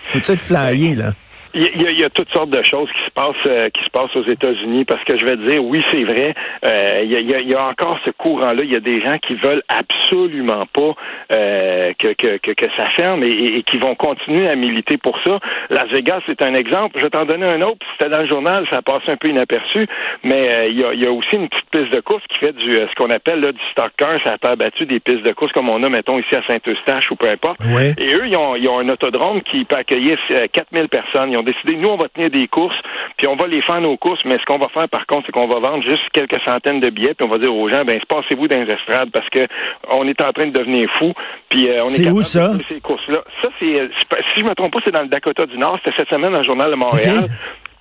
Faut-tu 0.04 0.32
être 0.32 0.40
flyé, 0.40 0.94
là? 0.94 1.14
Il 1.60 1.98
y, 1.98 2.04
a, 2.04 2.10
toutes 2.10 2.30
sortes 2.30 2.50
de 2.50 2.62
choses 2.62 2.88
qui 2.92 3.04
se 3.04 3.10
passent 3.10 3.34
euh, 3.46 3.68
qui 3.70 3.82
se 3.82 3.90
passent 3.90 4.14
aux 4.14 4.22
États-Unis 4.22 4.84
parce 4.84 5.02
que 5.02 5.18
je 5.18 5.24
vais 5.24 5.36
te 5.36 5.42
dire 5.50 5.64
oui 5.64 5.82
c'est 5.90 6.04
vrai 6.04 6.32
euh, 6.64 7.02
il, 7.02 7.50
y 7.50 7.54
a, 7.54 7.66
encore 7.66 7.98
ce 8.04 8.10
courant-là. 8.10 8.62
Il 8.62 8.72
y 8.72 8.76
a 8.76 8.80
des 8.80 9.00
gens 9.00 9.18
qui 9.18 9.34
veulent 9.34 9.62
absolument 9.68 10.66
pas 10.72 10.94
euh, 11.32 11.92
que, 11.98 12.12
que, 12.12 12.36
que, 12.36 12.66
ça 12.76 12.86
ferme 12.96 13.24
et, 13.24 13.64
qui 13.64 13.78
vont 13.78 13.96
continuer 13.96 14.48
à 14.48 14.54
militer 14.54 14.98
pour 14.98 15.18
ça. 15.24 15.40
Las 15.70 15.88
Vegas 15.88 16.20
c'est 16.26 16.42
un 16.42 16.54
exemple. 16.54 16.96
Je 16.98 17.04
vais 17.04 17.10
t'en 17.10 17.24
donner 17.24 17.46
un 17.46 17.60
autre. 17.62 17.84
C'était 17.98 18.14
dans 18.14 18.22
le 18.22 18.28
journal 18.28 18.64
ça 18.70 18.80
passe 18.80 19.02
un 19.08 19.16
peu 19.16 19.28
inaperçu. 19.28 19.88
Mais 20.22 20.68
il, 20.70 20.78
y 20.78 20.84
a, 20.84 20.92
il 20.92 21.02
y 21.02 21.06
a 21.06 21.12
aussi 21.12 21.34
une 21.34 21.48
petite 21.48 21.70
piste 21.72 21.92
de 21.92 22.00
course 22.00 22.22
qui 22.28 22.38
fait 22.38 22.52
du 22.52 22.70
ce 22.70 22.94
qu'on 22.94 23.10
appelle 23.10 23.40
là, 23.40 23.50
du 23.50 23.60
stock 23.72 23.90
car 23.96 24.10
ça 24.22 24.34
a 24.34 24.38
pas 24.38 24.54
battu 24.54 24.86
des 24.86 25.00
pistes 25.00 25.24
de 25.24 25.32
course 25.32 25.50
comme 25.50 25.70
on 25.70 25.82
a 25.82 25.88
mettons 25.88 26.20
ici 26.20 26.36
à 26.36 26.42
Saint-Eustache 26.46 27.10
ou 27.10 27.16
peu 27.16 27.28
importe. 27.28 27.58
Et 27.98 28.14
eux 28.14 28.28
ils 28.28 28.36
ont, 28.36 28.54
ils 28.54 28.68
ont 28.68 28.78
un 28.78 28.88
autodrome 28.90 29.42
qui 29.42 29.64
peut 29.64 29.76
accueillir 29.76 30.18
4000 30.52 30.88
personnes. 30.88 31.36
Ont 31.36 31.47
décidé, 31.52 31.76
nous, 31.76 31.88
on 31.88 31.96
va 31.96 32.08
tenir 32.08 32.30
des 32.30 32.46
courses, 32.48 32.76
puis 33.16 33.26
on 33.26 33.36
va 33.36 33.46
les 33.46 33.62
faire 33.62 33.80
nos 33.80 33.96
courses, 33.96 34.20
mais 34.24 34.38
ce 34.38 34.44
qu'on 34.44 34.58
va 34.58 34.68
faire, 34.68 34.88
par 34.88 35.06
contre, 35.06 35.26
c'est 35.26 35.32
qu'on 35.32 35.48
va 35.48 35.60
vendre 35.60 35.82
juste 35.82 36.08
quelques 36.12 36.40
centaines 36.46 36.80
de 36.80 36.90
billets, 36.90 37.14
puis 37.14 37.26
on 37.26 37.30
va 37.30 37.38
dire 37.38 37.54
aux 37.54 37.68
gens, 37.68 37.84
ben, 37.84 37.98
passez-vous 38.08 38.48
dans 38.48 38.60
les 38.60 38.72
estrades, 38.72 39.10
parce 39.10 39.28
que 39.30 39.46
on 39.90 40.06
est 40.06 40.20
en 40.20 40.32
train 40.32 40.46
de 40.46 40.52
devenir 40.52 40.88
fou, 40.98 41.12
puis 41.48 41.68
euh, 41.68 41.82
on 41.82 41.86
est, 41.86 42.06
est 42.06 42.10
où 42.10 42.22
ça? 42.22 42.52
ces 42.68 42.80
courses-là. 42.80 43.22
Ça, 43.42 43.50
c'est, 43.58 43.80
euh, 43.80 43.88
si 44.34 44.40
je 44.40 44.44
me 44.44 44.54
trompe 44.54 44.72
pas, 44.72 44.80
c'est 44.84 44.94
dans 44.94 45.02
le 45.02 45.08
Dakota 45.08 45.46
du 45.46 45.58
Nord, 45.58 45.78
c'était 45.84 45.96
cette 45.96 46.08
semaine 46.08 46.32
dans 46.32 46.38
le 46.38 46.44
Journal 46.44 46.70
de 46.70 46.76
Montréal 46.76 47.28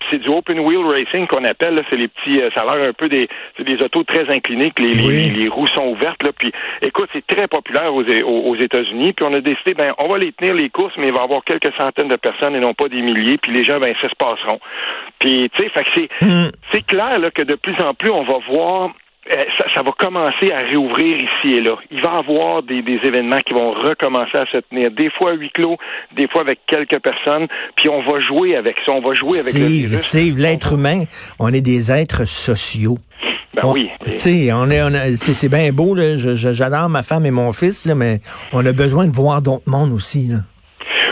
c'est 0.09 0.19
du 0.19 0.30
open 0.30 0.59
wheel 0.59 0.86
racing 0.86 1.27
qu'on 1.27 1.44
appelle. 1.44 1.83
C'est 1.89 1.95
les 1.95 2.07
petits, 2.07 2.42
euh, 2.42 2.50
ça 2.56 2.62
a 2.62 2.77
l'air 2.77 2.89
un 2.89 2.94
peu 2.94 3.09
des, 3.09 3.27
des 3.59 3.83
autos 3.83 4.04
très 4.04 4.30
inclinées, 4.30 4.71
que 4.71 4.83
les, 4.83 5.30
les, 5.30 5.48
roues 5.50 5.68
sont 5.68 5.88
ouvertes. 5.88 6.21
Là, 6.24 6.31
puis, 6.38 6.51
écoute, 6.81 7.09
c'est 7.13 7.25
très 7.25 7.48
populaire 7.48 7.94
aux, 7.94 8.04
aux, 8.04 8.56
États-Unis. 8.56 9.13
Puis 9.13 9.25
on 9.27 9.33
a 9.33 9.42
décidé, 9.42 9.74
ben, 9.74 9.94
on 10.00 10.07
va 10.07 10.18
les 10.18 10.31
tenir 10.31 10.54
les 10.54 10.69
courses, 10.69 10.94
mais 10.98 11.07
il 11.07 11.13
va 11.13 11.21
y 11.21 11.24
avoir 11.24 11.44
quelques 11.44 11.74
centaines 11.77 12.07
de 12.07 12.15
personnes 12.15 12.56
et 12.56 12.59
non 12.59 12.74
pas 12.74 12.89
des 12.89 13.01
milliers. 13.01 13.38
Puis 13.38 13.51
les 13.51 13.63
gens, 13.63 13.80
ben, 13.80 13.94
ça 14.01 14.09
se 14.09 14.15
passeront. 14.15 14.59
Puis, 15.19 15.50
tu 15.54 15.63
sais, 15.63 15.71
c'est, 15.95 16.25
mm. 16.25 16.51
c'est 16.71 16.86
clair 16.86 17.19
là, 17.19 17.31
que 17.31 17.42
de 17.42 17.56
plus 17.56 17.75
en 17.81 17.94
plus, 17.94 18.09
on 18.09 18.24
va 18.24 18.38
voir 18.50 18.92
euh, 19.31 19.44
ça, 19.75 19.81
va 19.81 19.91
commencer 19.97 20.51
à 20.51 20.59
réouvrir 20.59 21.18
ici 21.18 21.56
et 21.56 21.62
là. 21.62 21.75
Il 21.91 22.01
va 22.01 22.15
y 22.15 22.19
avoir 22.19 22.63
des, 22.63 22.83
événements 23.03 23.39
qui 23.39 23.53
vont 23.53 23.71
recommencer 23.71 24.38
à 24.38 24.45
se 24.45 24.57
tenir, 24.69 24.91
des 24.91 25.09
fois 25.09 25.31
à 25.31 25.33
huis 25.33 25.51
clos, 25.51 25.77
des 26.15 26.27
fois 26.27 26.41
avec 26.41 26.59
quelques 26.68 27.00
personnes, 27.00 27.47
puis 27.75 27.89
on 27.89 28.01
va 28.01 28.19
jouer 28.19 28.56
avec 28.56 28.77
ça, 28.85 28.91
on 28.91 29.01
va 29.01 29.13
jouer 29.13 29.39
avec 29.39 29.53
le 29.53 29.65
virus. 29.65 30.13
l'être 30.13 30.74
humain, 30.74 31.03
on 31.39 31.53
est 31.53 31.62
des 31.62 31.91
êtres 31.91 32.25
sociaux. 32.25 32.97
Ben 33.53 33.68
oui. 33.69 33.89
Tu 34.03 34.18
sais, 34.18 34.53
on 34.53 34.69
est, 34.69 35.15
c'est 35.18 35.50
bien 35.50 35.71
beau, 35.71 35.95
là, 35.95 36.15
j'adore 36.15 36.89
ma 36.89 37.03
femme 37.03 37.25
et 37.25 37.31
mon 37.31 37.51
fils, 37.51 37.85
là, 37.85 37.95
mais 37.95 38.19
on 38.53 38.65
a 38.65 38.71
besoin 38.71 39.07
de 39.07 39.15
voir 39.15 39.41
d'autres 39.41 39.68
mondes 39.69 39.94
aussi. 39.94 40.27
Là. 40.27 40.38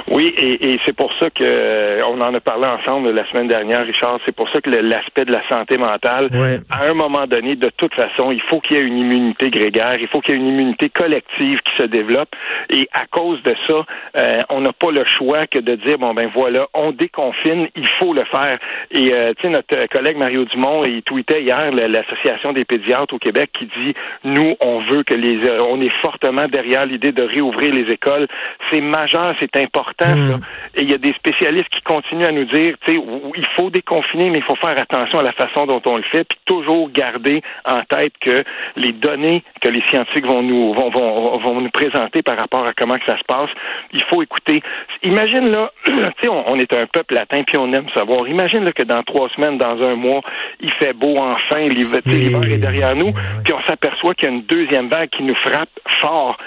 Oui, 0.08 0.34
et, 0.38 0.74
et 0.74 0.80
c'est 0.86 0.96
pour 0.96 1.12
ça 1.20 1.32
que 1.32 1.44
euh, 1.44 2.02
on 2.06 2.22
en 2.22 2.34
a 2.34 2.40
parlé 2.40 2.68
ensemble 2.68 3.10
la 3.10 3.28
semaine 3.30 3.48
dernière, 3.48 3.86
Richard. 3.86 4.20
C'est 4.26 4.36
pour 4.36 4.48
ça 4.50 4.62
que 4.62 4.70
l'aspect 4.70 5.26
de 5.26 5.32
la 5.32 5.42
santé 5.50 5.78
mentale, 5.78 6.30
à 6.70 6.84
un 6.84 6.94
moment 6.94 7.26
donné, 7.26 7.56
de 7.56 7.72
toute 7.76 7.94
façon, 7.96 8.32
il 8.32 8.42
faut 8.42 8.60
qu'il 8.60 8.78
y 8.78 8.80
ait 8.80 8.84
une 8.84 9.00
immunité 9.00 9.50
grégaire, 9.50 9.96
il 10.00 10.08
faut 10.08 10.22
qu'il 10.22 10.36
y 10.36 10.38
ait 10.38 10.42
une 10.42 10.48
immunité 10.48 10.90
collective 10.90 11.60
qui 11.62 11.82
se 11.82 11.88
développe. 11.88 12.30
Et 12.70 12.88
à 12.94 13.08
cause 13.08 13.42
de 13.44 13.56
ça, 13.68 13.86
euh, 14.18 14.42
on 14.50 14.62
n'a 14.62 14.74
pas 14.74 14.92
le 14.92 15.04
choix 15.06 15.48
que 15.48 15.58
de 15.58 15.76
dire 15.76 15.98
bon 15.98 16.14
ben 16.14 16.30
voilà, 16.34 16.68
on 16.76 16.92
déconfine, 16.92 17.68
il 17.76 17.88
faut 18.00 18.14
le 18.14 18.26
faire. 18.26 18.60
Et 18.92 19.12
euh, 19.12 19.34
tu 19.36 19.44
sais, 19.44 19.50
notre 19.50 19.88
collègue 19.88 20.18
Mario 20.18 20.46
Dumont, 20.46 20.86
il 20.86 21.02
tweetait 21.02 21.42
hier 21.42 21.72
l'association 21.72 22.54
des 22.54 22.66
pédiatres 22.66 23.14
au 23.14 23.20
Québec 23.20 23.50
qui 23.58 23.66
dit 23.66 23.96
nous, 24.24 24.56
on 24.62 24.82
veut 24.82 25.04
que 25.04 25.16
les, 25.16 25.50
on 25.68 25.82
est 25.82 25.94
fortement 26.04 26.48
derrière 26.48 26.86
l'idée 26.86 27.12
de 27.12 27.24
réouvrir 27.24 27.74
les 27.74 27.92
écoles. 27.92 28.28
C'est 28.70 28.82
majeur, 28.82 29.34
c'est 29.40 29.56
important 29.58 29.95
Hmm. 30.02 30.40
Et 30.76 30.82
il 30.82 30.92
y 30.92 30.94
a 30.94 30.98
des 30.98 31.14
spécialistes 31.14 31.70
qui 31.70 31.82
continuent 31.82 32.26
à 32.26 32.32
nous 32.32 32.46
dire, 32.46 32.76
tu 32.86 32.94
sais, 32.94 33.02
il 33.36 33.48
faut 33.56 33.70
déconfiner, 33.70 34.30
mais 34.30 34.40
il 34.40 34.44
faut 34.44 34.56
faire 34.56 34.78
attention 34.78 35.20
à 35.20 35.24
la 35.24 35.32
façon 35.32 35.66
dont 35.66 35.82
on 35.86 35.98
le 35.98 36.04
fait, 36.04 36.26
puis 36.26 36.38
toujours 36.46 36.90
garder 36.92 37.42
en 37.66 37.80
tête 37.82 38.14
que 38.20 38.44
les 38.76 38.92
données 38.92 39.44
que 39.62 39.70
les 39.70 39.82
scientifiques 39.90 40.26
vont 40.26 40.42
nous 40.42 40.74
vont, 40.74 40.90
vont, 40.90 41.38
vont 41.38 41.62
nous 41.62 41.70
présenter 41.70 42.22
par 42.22 42.38
rapport 42.38 42.66
à 42.68 42.74
comment 42.74 42.96
que 42.96 43.06
ça 43.06 43.18
se 43.18 43.24
passe, 43.24 43.50
il 43.94 44.04
faut 44.04 44.22
écouter. 44.22 44.62
Imagine 45.04 45.50
là, 45.50 45.72
tu 45.86 45.94
sais, 46.22 46.30
on, 46.30 46.56
est 46.58 46.72
un 46.74 46.86
peuple 46.88 47.16
latin, 47.16 47.44
puis 47.44 47.58
on 47.58 47.72
aime 47.74 47.90
savoir. 47.96 48.28
Imagine 48.28 48.66
là, 48.66 48.72
que 48.72 48.84
dans 48.84 49.02
trois 49.04 49.30
semaines, 49.30 49.58
dans 49.58 49.82
un 49.82 49.96
mois, 49.96 50.22
il 50.60 50.72
fait 50.72 50.94
beau 50.94 51.18
enfin, 51.18 51.68
l'hiver 51.68 52.02
est 52.06 52.58
derrière 52.58 52.96
nous, 52.96 53.12
puis 53.44 53.54
on 53.54 53.62
s'aperçoit 53.68 54.14
qu'il 54.16 54.30
y 54.30 54.32
a 54.32 54.36
une 54.36 54.44
deuxième 54.44 54.90
vague 54.90 55.10
qui 55.10 55.24
nous 55.24 55.36
frappe 55.36 55.70
fort 56.02 56.38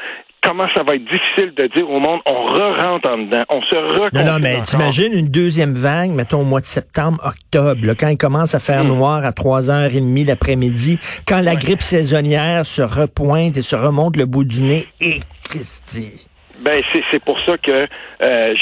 comment 0.42 0.66
ça 0.74 0.82
va 0.82 0.94
être 0.94 1.04
difficile 1.04 1.54
de 1.56 1.66
dire 1.74 1.88
au 1.88 2.00
monde, 2.00 2.20
on 2.26 2.46
re-rentre 2.46 3.08
en 3.08 3.18
dedans, 3.18 3.44
on 3.48 3.60
se 3.62 3.76
re 3.76 4.08
Non, 4.12 4.24
non, 4.24 4.38
mais 4.38 4.62
t'imagines 4.62 5.12
une 5.12 5.28
deuxième 5.28 5.74
vague, 5.74 6.10
mettons 6.10 6.40
au 6.40 6.44
mois 6.44 6.60
de 6.60 6.66
septembre, 6.66 7.18
octobre, 7.24 7.94
quand 7.98 8.08
il 8.08 8.18
commence 8.18 8.54
à 8.54 8.58
faire 8.58 8.84
hmm. 8.84 8.88
noir 8.88 9.24
à 9.24 9.30
3h30 9.30 10.26
l'après-midi, 10.26 10.98
quand 11.26 11.40
la 11.40 11.56
grippe 11.56 11.82
saisonnière 11.82 12.66
se 12.66 12.82
repointe 12.82 13.56
et 13.56 13.62
se 13.62 13.76
remonte 13.76 14.16
le 14.16 14.26
bout 14.26 14.44
du 14.44 14.62
nez, 14.62 14.86
et 15.00 15.20
Christy. 15.44 16.27
Ben 16.60 16.82
c'est 17.12 17.22
pour 17.22 17.38
ça 17.40 17.56
que 17.56 17.86
euh, 18.24 18.54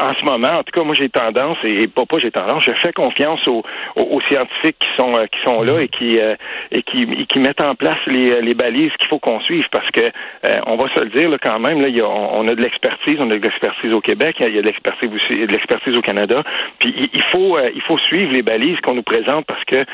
en 0.00 0.14
ce 0.14 0.24
moment, 0.24 0.58
en 0.58 0.62
tout 0.64 0.72
cas, 0.72 0.82
moi 0.82 0.94
j'ai 0.94 1.08
tendance 1.08 1.56
et, 1.62 1.86
pas 1.86 2.04
pas 2.04 2.18
j'ai 2.18 2.32
tendance, 2.32 2.64
je 2.64 2.72
fais 2.82 2.92
confiance 2.92 3.46
aux, 3.46 3.62
aux, 3.96 4.20
scientifiques 4.22 4.76
qui 4.80 4.88
sont 4.98 5.12
euh, 5.14 5.26
qui 5.26 5.38
sont 5.46 5.62
là 5.62 5.80
et 5.80 5.88
qui 5.88 6.18
euh, 6.18 6.34
et 6.72 6.82
qui 6.82 7.06
qui 7.26 7.38
mettent 7.38 7.62
en 7.62 7.76
place 7.76 7.98
les, 8.06 8.40
les 8.40 8.54
balises 8.54 8.90
qu'il 8.98 9.08
faut 9.08 9.20
qu'on 9.20 9.38
suive 9.40 9.66
parce 9.70 9.88
que 9.92 10.00
euh, 10.00 10.60
on 10.66 10.76
va 10.76 10.92
se 10.94 11.00
le 11.00 11.10
dire 11.10 11.30
là, 11.30 11.38
quand 11.38 11.60
même 11.60 11.80
là, 11.80 11.88
y 11.88 12.00
a, 12.00 12.08
on, 12.08 12.46
a 12.48 12.54
de 12.54 12.60
l'expertise, 12.60 13.18
on 13.20 13.30
a 13.30 13.36
de 13.36 13.42
l'expertise 13.44 13.92
au 13.92 14.00
Québec, 14.00 14.36
il 14.40 14.54
y 14.54 14.58
a 14.58 14.62
de 14.62 14.66
l'expertise 14.66 15.10
aussi 15.14 15.46
de 15.46 15.52
l'expertise 15.52 15.96
au 15.96 16.02
Canada, 16.02 16.42
puis 16.80 16.92
il, 17.12 17.22
faut 17.32 17.56
il 17.74 17.82
faut 17.82 17.98
suivre 17.98 18.32
les 18.32 18.42
balises 18.42 18.80
qu'on 18.80 18.94
nous 18.94 19.02
présente 19.02 19.46
parce 19.46 19.64
que 19.64 19.84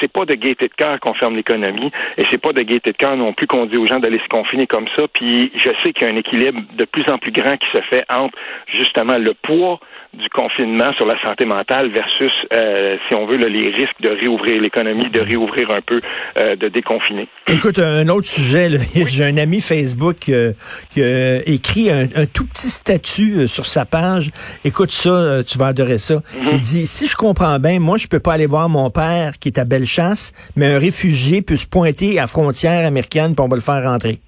c'est 0.00 0.12
pas 0.12 0.26
de 0.26 0.34
gaieté 0.34 0.68
de 0.68 0.74
cœur 0.74 1.00
qu'on 1.00 1.14
ferme 1.14 1.36
l'économie 1.36 1.90
et 2.18 2.24
c'est 2.30 2.40
pas 2.40 2.52
de 2.52 2.62
gaieté 2.62 2.92
de 2.92 2.96
cœur 2.96 3.16
non 3.16 3.32
plus 3.32 3.46
qu'on 3.46 3.66
dit 3.66 3.78
aux 3.78 3.86
gens 3.86 3.98
d'aller 3.98 4.18
se 4.18 4.28
confiner 4.28 4.66
comme 4.66 4.86
ça, 4.96 5.04
puis 5.12 5.50
je 5.56 5.70
sais 5.82 5.92
qu'il 5.92 6.06
y 6.06 6.10
a 6.10 6.14
un 6.14 6.16
équilibre 6.16 6.60
de 6.74 6.84
plus 6.84 6.97
plus 6.98 7.12
en 7.12 7.18
plus 7.18 7.32
grand 7.32 7.56
qui 7.56 7.66
se 7.72 7.80
fait 7.90 8.04
entre 8.08 8.36
justement 8.76 9.18
le 9.18 9.34
poids 9.34 9.78
du 10.14 10.28
confinement 10.30 10.92
sur 10.94 11.06
la 11.06 11.20
santé 11.22 11.44
mentale 11.44 11.90
versus, 11.92 12.32
euh, 12.52 12.96
si 13.06 13.14
on 13.14 13.26
veut, 13.26 13.36
les 13.36 13.68
risques 13.70 14.00
de 14.00 14.08
réouvrir 14.08 14.60
l'économie, 14.60 15.10
de 15.10 15.20
réouvrir 15.20 15.70
un 15.70 15.80
peu, 15.82 16.00
euh, 16.40 16.56
de 16.56 16.68
déconfiner. 16.68 17.28
Écoute, 17.46 17.78
un 17.78 18.08
autre 18.08 18.26
sujet, 18.26 18.68
j'ai 18.94 19.24
un 19.24 19.36
ami 19.36 19.60
Facebook 19.60 20.28
euh, 20.28 20.52
qui 20.90 21.02
a 21.02 21.46
écrit 21.46 21.90
un, 21.90 22.08
tout 22.26 22.46
petit 22.46 22.70
statut 22.70 23.46
sur 23.46 23.66
sa 23.66 23.84
page. 23.84 24.30
Écoute 24.64 24.90
ça, 24.90 25.42
tu 25.44 25.58
vas 25.58 25.68
adorer 25.68 25.98
ça. 25.98 26.14
Mhm. 26.14 26.48
Il 26.52 26.60
dit, 26.60 26.86
si 26.86 27.06
je 27.06 27.16
comprends 27.16 27.58
bien, 27.58 27.78
moi, 27.78 27.98
je 27.98 28.06
peux 28.06 28.20
pas 28.20 28.32
aller 28.32 28.46
voir 28.46 28.68
mon 28.68 28.90
père 28.90 29.38
qui 29.38 29.48
est 29.48 29.58
à 29.58 29.64
Bellechasse, 29.64 30.32
mais 30.56 30.74
un 30.74 30.78
réfugié 30.78 31.42
peut 31.42 31.56
se 31.56 31.66
pointer 31.66 32.18
à 32.18 32.26
frontière 32.26 32.86
américaine 32.86 33.34
pour 33.34 33.44
on 33.44 33.48
va 33.48 33.56
le 33.56 33.62
faire 33.62 33.82
rentrer. 33.82 34.18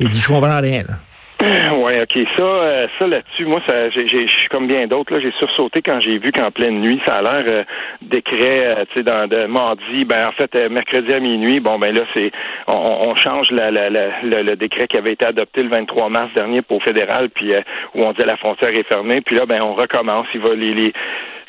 Il 0.00 0.08
dit, 0.08 0.18
je 0.18 0.28
comprends 0.28 0.60
rien, 0.60 0.82
là. 0.88 0.94
Ouais, 1.76 2.02
ok. 2.02 2.18
Ça, 2.36 2.42
euh, 2.42 2.86
ça 2.98 3.06
là-dessus, 3.06 3.44
moi, 3.44 3.60
ça, 3.66 3.90
je 3.90 4.26
suis 4.28 4.48
comme 4.48 4.66
bien 4.66 4.86
d'autres. 4.86 5.12
Là, 5.12 5.20
j'ai 5.20 5.32
sursauté 5.32 5.82
quand 5.82 6.00
j'ai 6.00 6.18
vu 6.18 6.32
qu'en 6.32 6.50
pleine 6.50 6.80
nuit, 6.80 7.00
ça 7.06 7.16
a 7.16 7.22
l'air 7.22 7.44
euh, 7.52 7.64
décret, 8.02 8.66
euh, 8.66 8.84
tu 8.92 8.94
sais, 8.94 9.02
dans 9.02 9.26
de 9.26 9.46
mardi, 9.46 10.04
ben 10.04 10.26
en 10.28 10.32
fait 10.32 10.54
mercredi 10.70 11.12
à 11.12 11.20
minuit. 11.20 11.60
Bon, 11.60 11.78
ben 11.78 11.94
là, 11.94 12.02
c'est 12.14 12.30
on, 12.68 13.14
change 13.16 13.50
la, 13.50 13.70
la, 13.70 13.90
le, 14.22 14.56
décret 14.56 14.86
qui 14.86 14.96
avait 14.96 15.12
été 15.12 15.26
adopté 15.26 15.62
le 15.62 15.68
23 15.68 16.08
mars 16.08 16.30
dernier 16.34 16.62
pour 16.62 16.78
le 16.78 16.84
fédéral, 16.84 17.30
puis 17.30 17.52
où 17.94 18.02
on 18.02 18.12
dit 18.12 18.22
la 18.24 18.36
frontière 18.36 18.70
est 18.70 18.88
fermée. 18.88 19.20
Puis 19.20 19.36
là, 19.36 19.46
ben 19.46 19.60
on 19.62 19.74
recommence. 19.74 20.26
Il 20.34 20.40
va 20.40 20.54
les, 20.54 20.74
les 20.74 20.92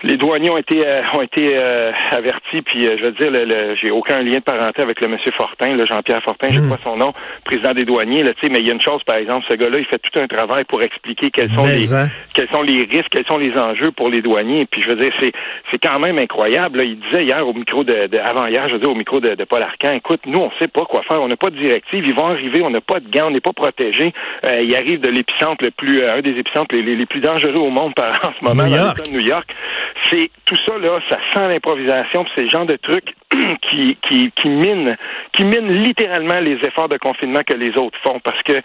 les 0.04 0.18
douaniers 0.18 0.50
ont 0.50 0.58
été 0.58 0.86
euh, 0.86 1.02
ont 1.16 1.22
été 1.22 1.56
euh, 1.56 1.92
avertis, 2.12 2.62
puis 2.62 2.88
euh, 2.88 2.98
je 2.98 3.06
veux 3.06 3.12
dire, 3.14 3.32
le, 3.32 3.76
j'ai 3.76 3.92
aucun 3.92 4.22
lien 4.22 4.40
de 4.40 4.44
parenté 4.44 4.82
avec 4.82 5.00
le 5.02 5.08
monsieur 5.08 5.32
Fortin, 5.32 5.76
le 5.76 5.86
Jean-Pierre 5.86 6.22
Fortin, 6.22 6.50
je 6.52 6.60
sais 6.60 6.70
pas 6.70 6.76
hmm. 6.76 6.84
son 6.84 6.98
nom, 6.98 7.14
président 7.46 7.74
des 7.74 7.86
douaniers, 7.86 8.24
là, 8.24 8.32
mais 8.44 8.60
il 8.60 8.68
y 8.68 8.70
a 8.70 8.74
une 8.74 8.82
chose, 8.82 9.04
par 9.04 9.16
exemple, 9.16 9.46
ce 9.50 9.54
gars-là, 9.54 9.80
il 9.80 9.86
fait 9.86 10.00
tout 10.00 10.20
un 10.20 10.28
travail 10.28 10.64
pour 10.66 10.82
expliquer 10.82 11.32
quels 11.32 11.52
sont 11.52 11.66
les 11.66 11.94
hein. 11.94 12.10
quels 12.34 12.50
sont 12.50 12.62
les 12.62 12.84
risques, 12.84 13.10
quels 13.10 13.26
sont 13.26 13.38
les 13.38 13.54
enjeux 13.58 13.92
pour 13.92 14.10
les 14.10 14.22
douaniers. 14.22 14.66
Puis 14.66 14.82
je 14.82 14.90
veux 14.90 14.96
dire, 14.96 15.12
c'est 15.20 15.32
c'est 15.72 15.82
quand 15.82 16.00
même 16.00 16.18
incroyable. 16.20 16.80
Là. 16.80 16.84
Il 16.84 17.00
disait 17.00 17.24
hier 17.24 17.48
au 17.48 17.54
micro 17.54 17.84
de, 17.84 18.08
de 18.08 18.18
avant 18.18 18.48
hier, 18.48 18.68
je 18.68 18.74
veux 18.74 18.80
dire 18.80 18.92
au 18.92 18.96
micro 18.96 19.20
de, 19.20 19.36
de 19.36 19.44
Paul 19.44 19.62
Arcan, 19.64 19.92
écoute, 19.94 20.22
nous 20.26 20.40
on 20.40 20.52
sait 20.60 20.68
pas 20.68 20.86
quoi 20.86 21.02
faire, 21.08 21.22
on 21.22 21.28
n'a 21.28 21.38
pas 21.38 21.50
de 21.50 21.58
directive, 21.58 22.06
ils 22.06 22.16
vont 22.16 22.28
arriver, 22.28 22.62
on 22.62 22.70
n'a 22.70 22.82
pas 22.82 23.00
de 23.00 23.10
gants, 23.10 23.28
on 23.28 23.32
n'est 23.32 23.42
pas 23.42 23.54
protégé. 23.54 24.14
Euh, 24.46 24.62
il 24.62 24.76
arrive 24.76 25.00
de 25.02 25.10
l'épicentre 25.10 25.64
le 25.64 25.72
plus, 25.72 26.04
un 26.04 26.22
des 26.22 26.38
épicentres 26.38 26.76
les, 26.76 26.96
les, 26.96 27.06
plus 27.06 27.22
dangereux 27.22 27.56
au 27.56 27.70
monde 27.70 27.94
par, 27.96 28.12
en 28.24 28.34
ce 28.40 28.44
moment, 28.44 28.64
New 28.64 28.72
de 28.76 29.12
New 29.12 29.26
York 29.26 29.48
c'est 30.10 30.30
tout 30.46 30.56
ça 30.66 30.78
là, 30.78 31.00
ça 31.10 31.18
sent 31.34 31.48
l'improvisation, 31.48 32.26
c'est 32.36 32.44
le 32.44 32.50
genre 32.50 32.66
de 32.66 32.76
truc 32.76 33.16
qui 33.62 33.98
qui 34.02 34.32
qui 34.32 34.50
mine 34.50 34.98
qui 35.32 35.46
mine 35.46 35.84
littéralement 35.84 36.40
les 36.40 36.58
efforts 36.64 36.90
de 36.90 36.98
confinement 36.98 37.42
que 37.46 37.54
les 37.54 37.76
autres 37.78 37.98
font. 38.04 38.20
Parce 38.20 38.42
que 38.44 38.62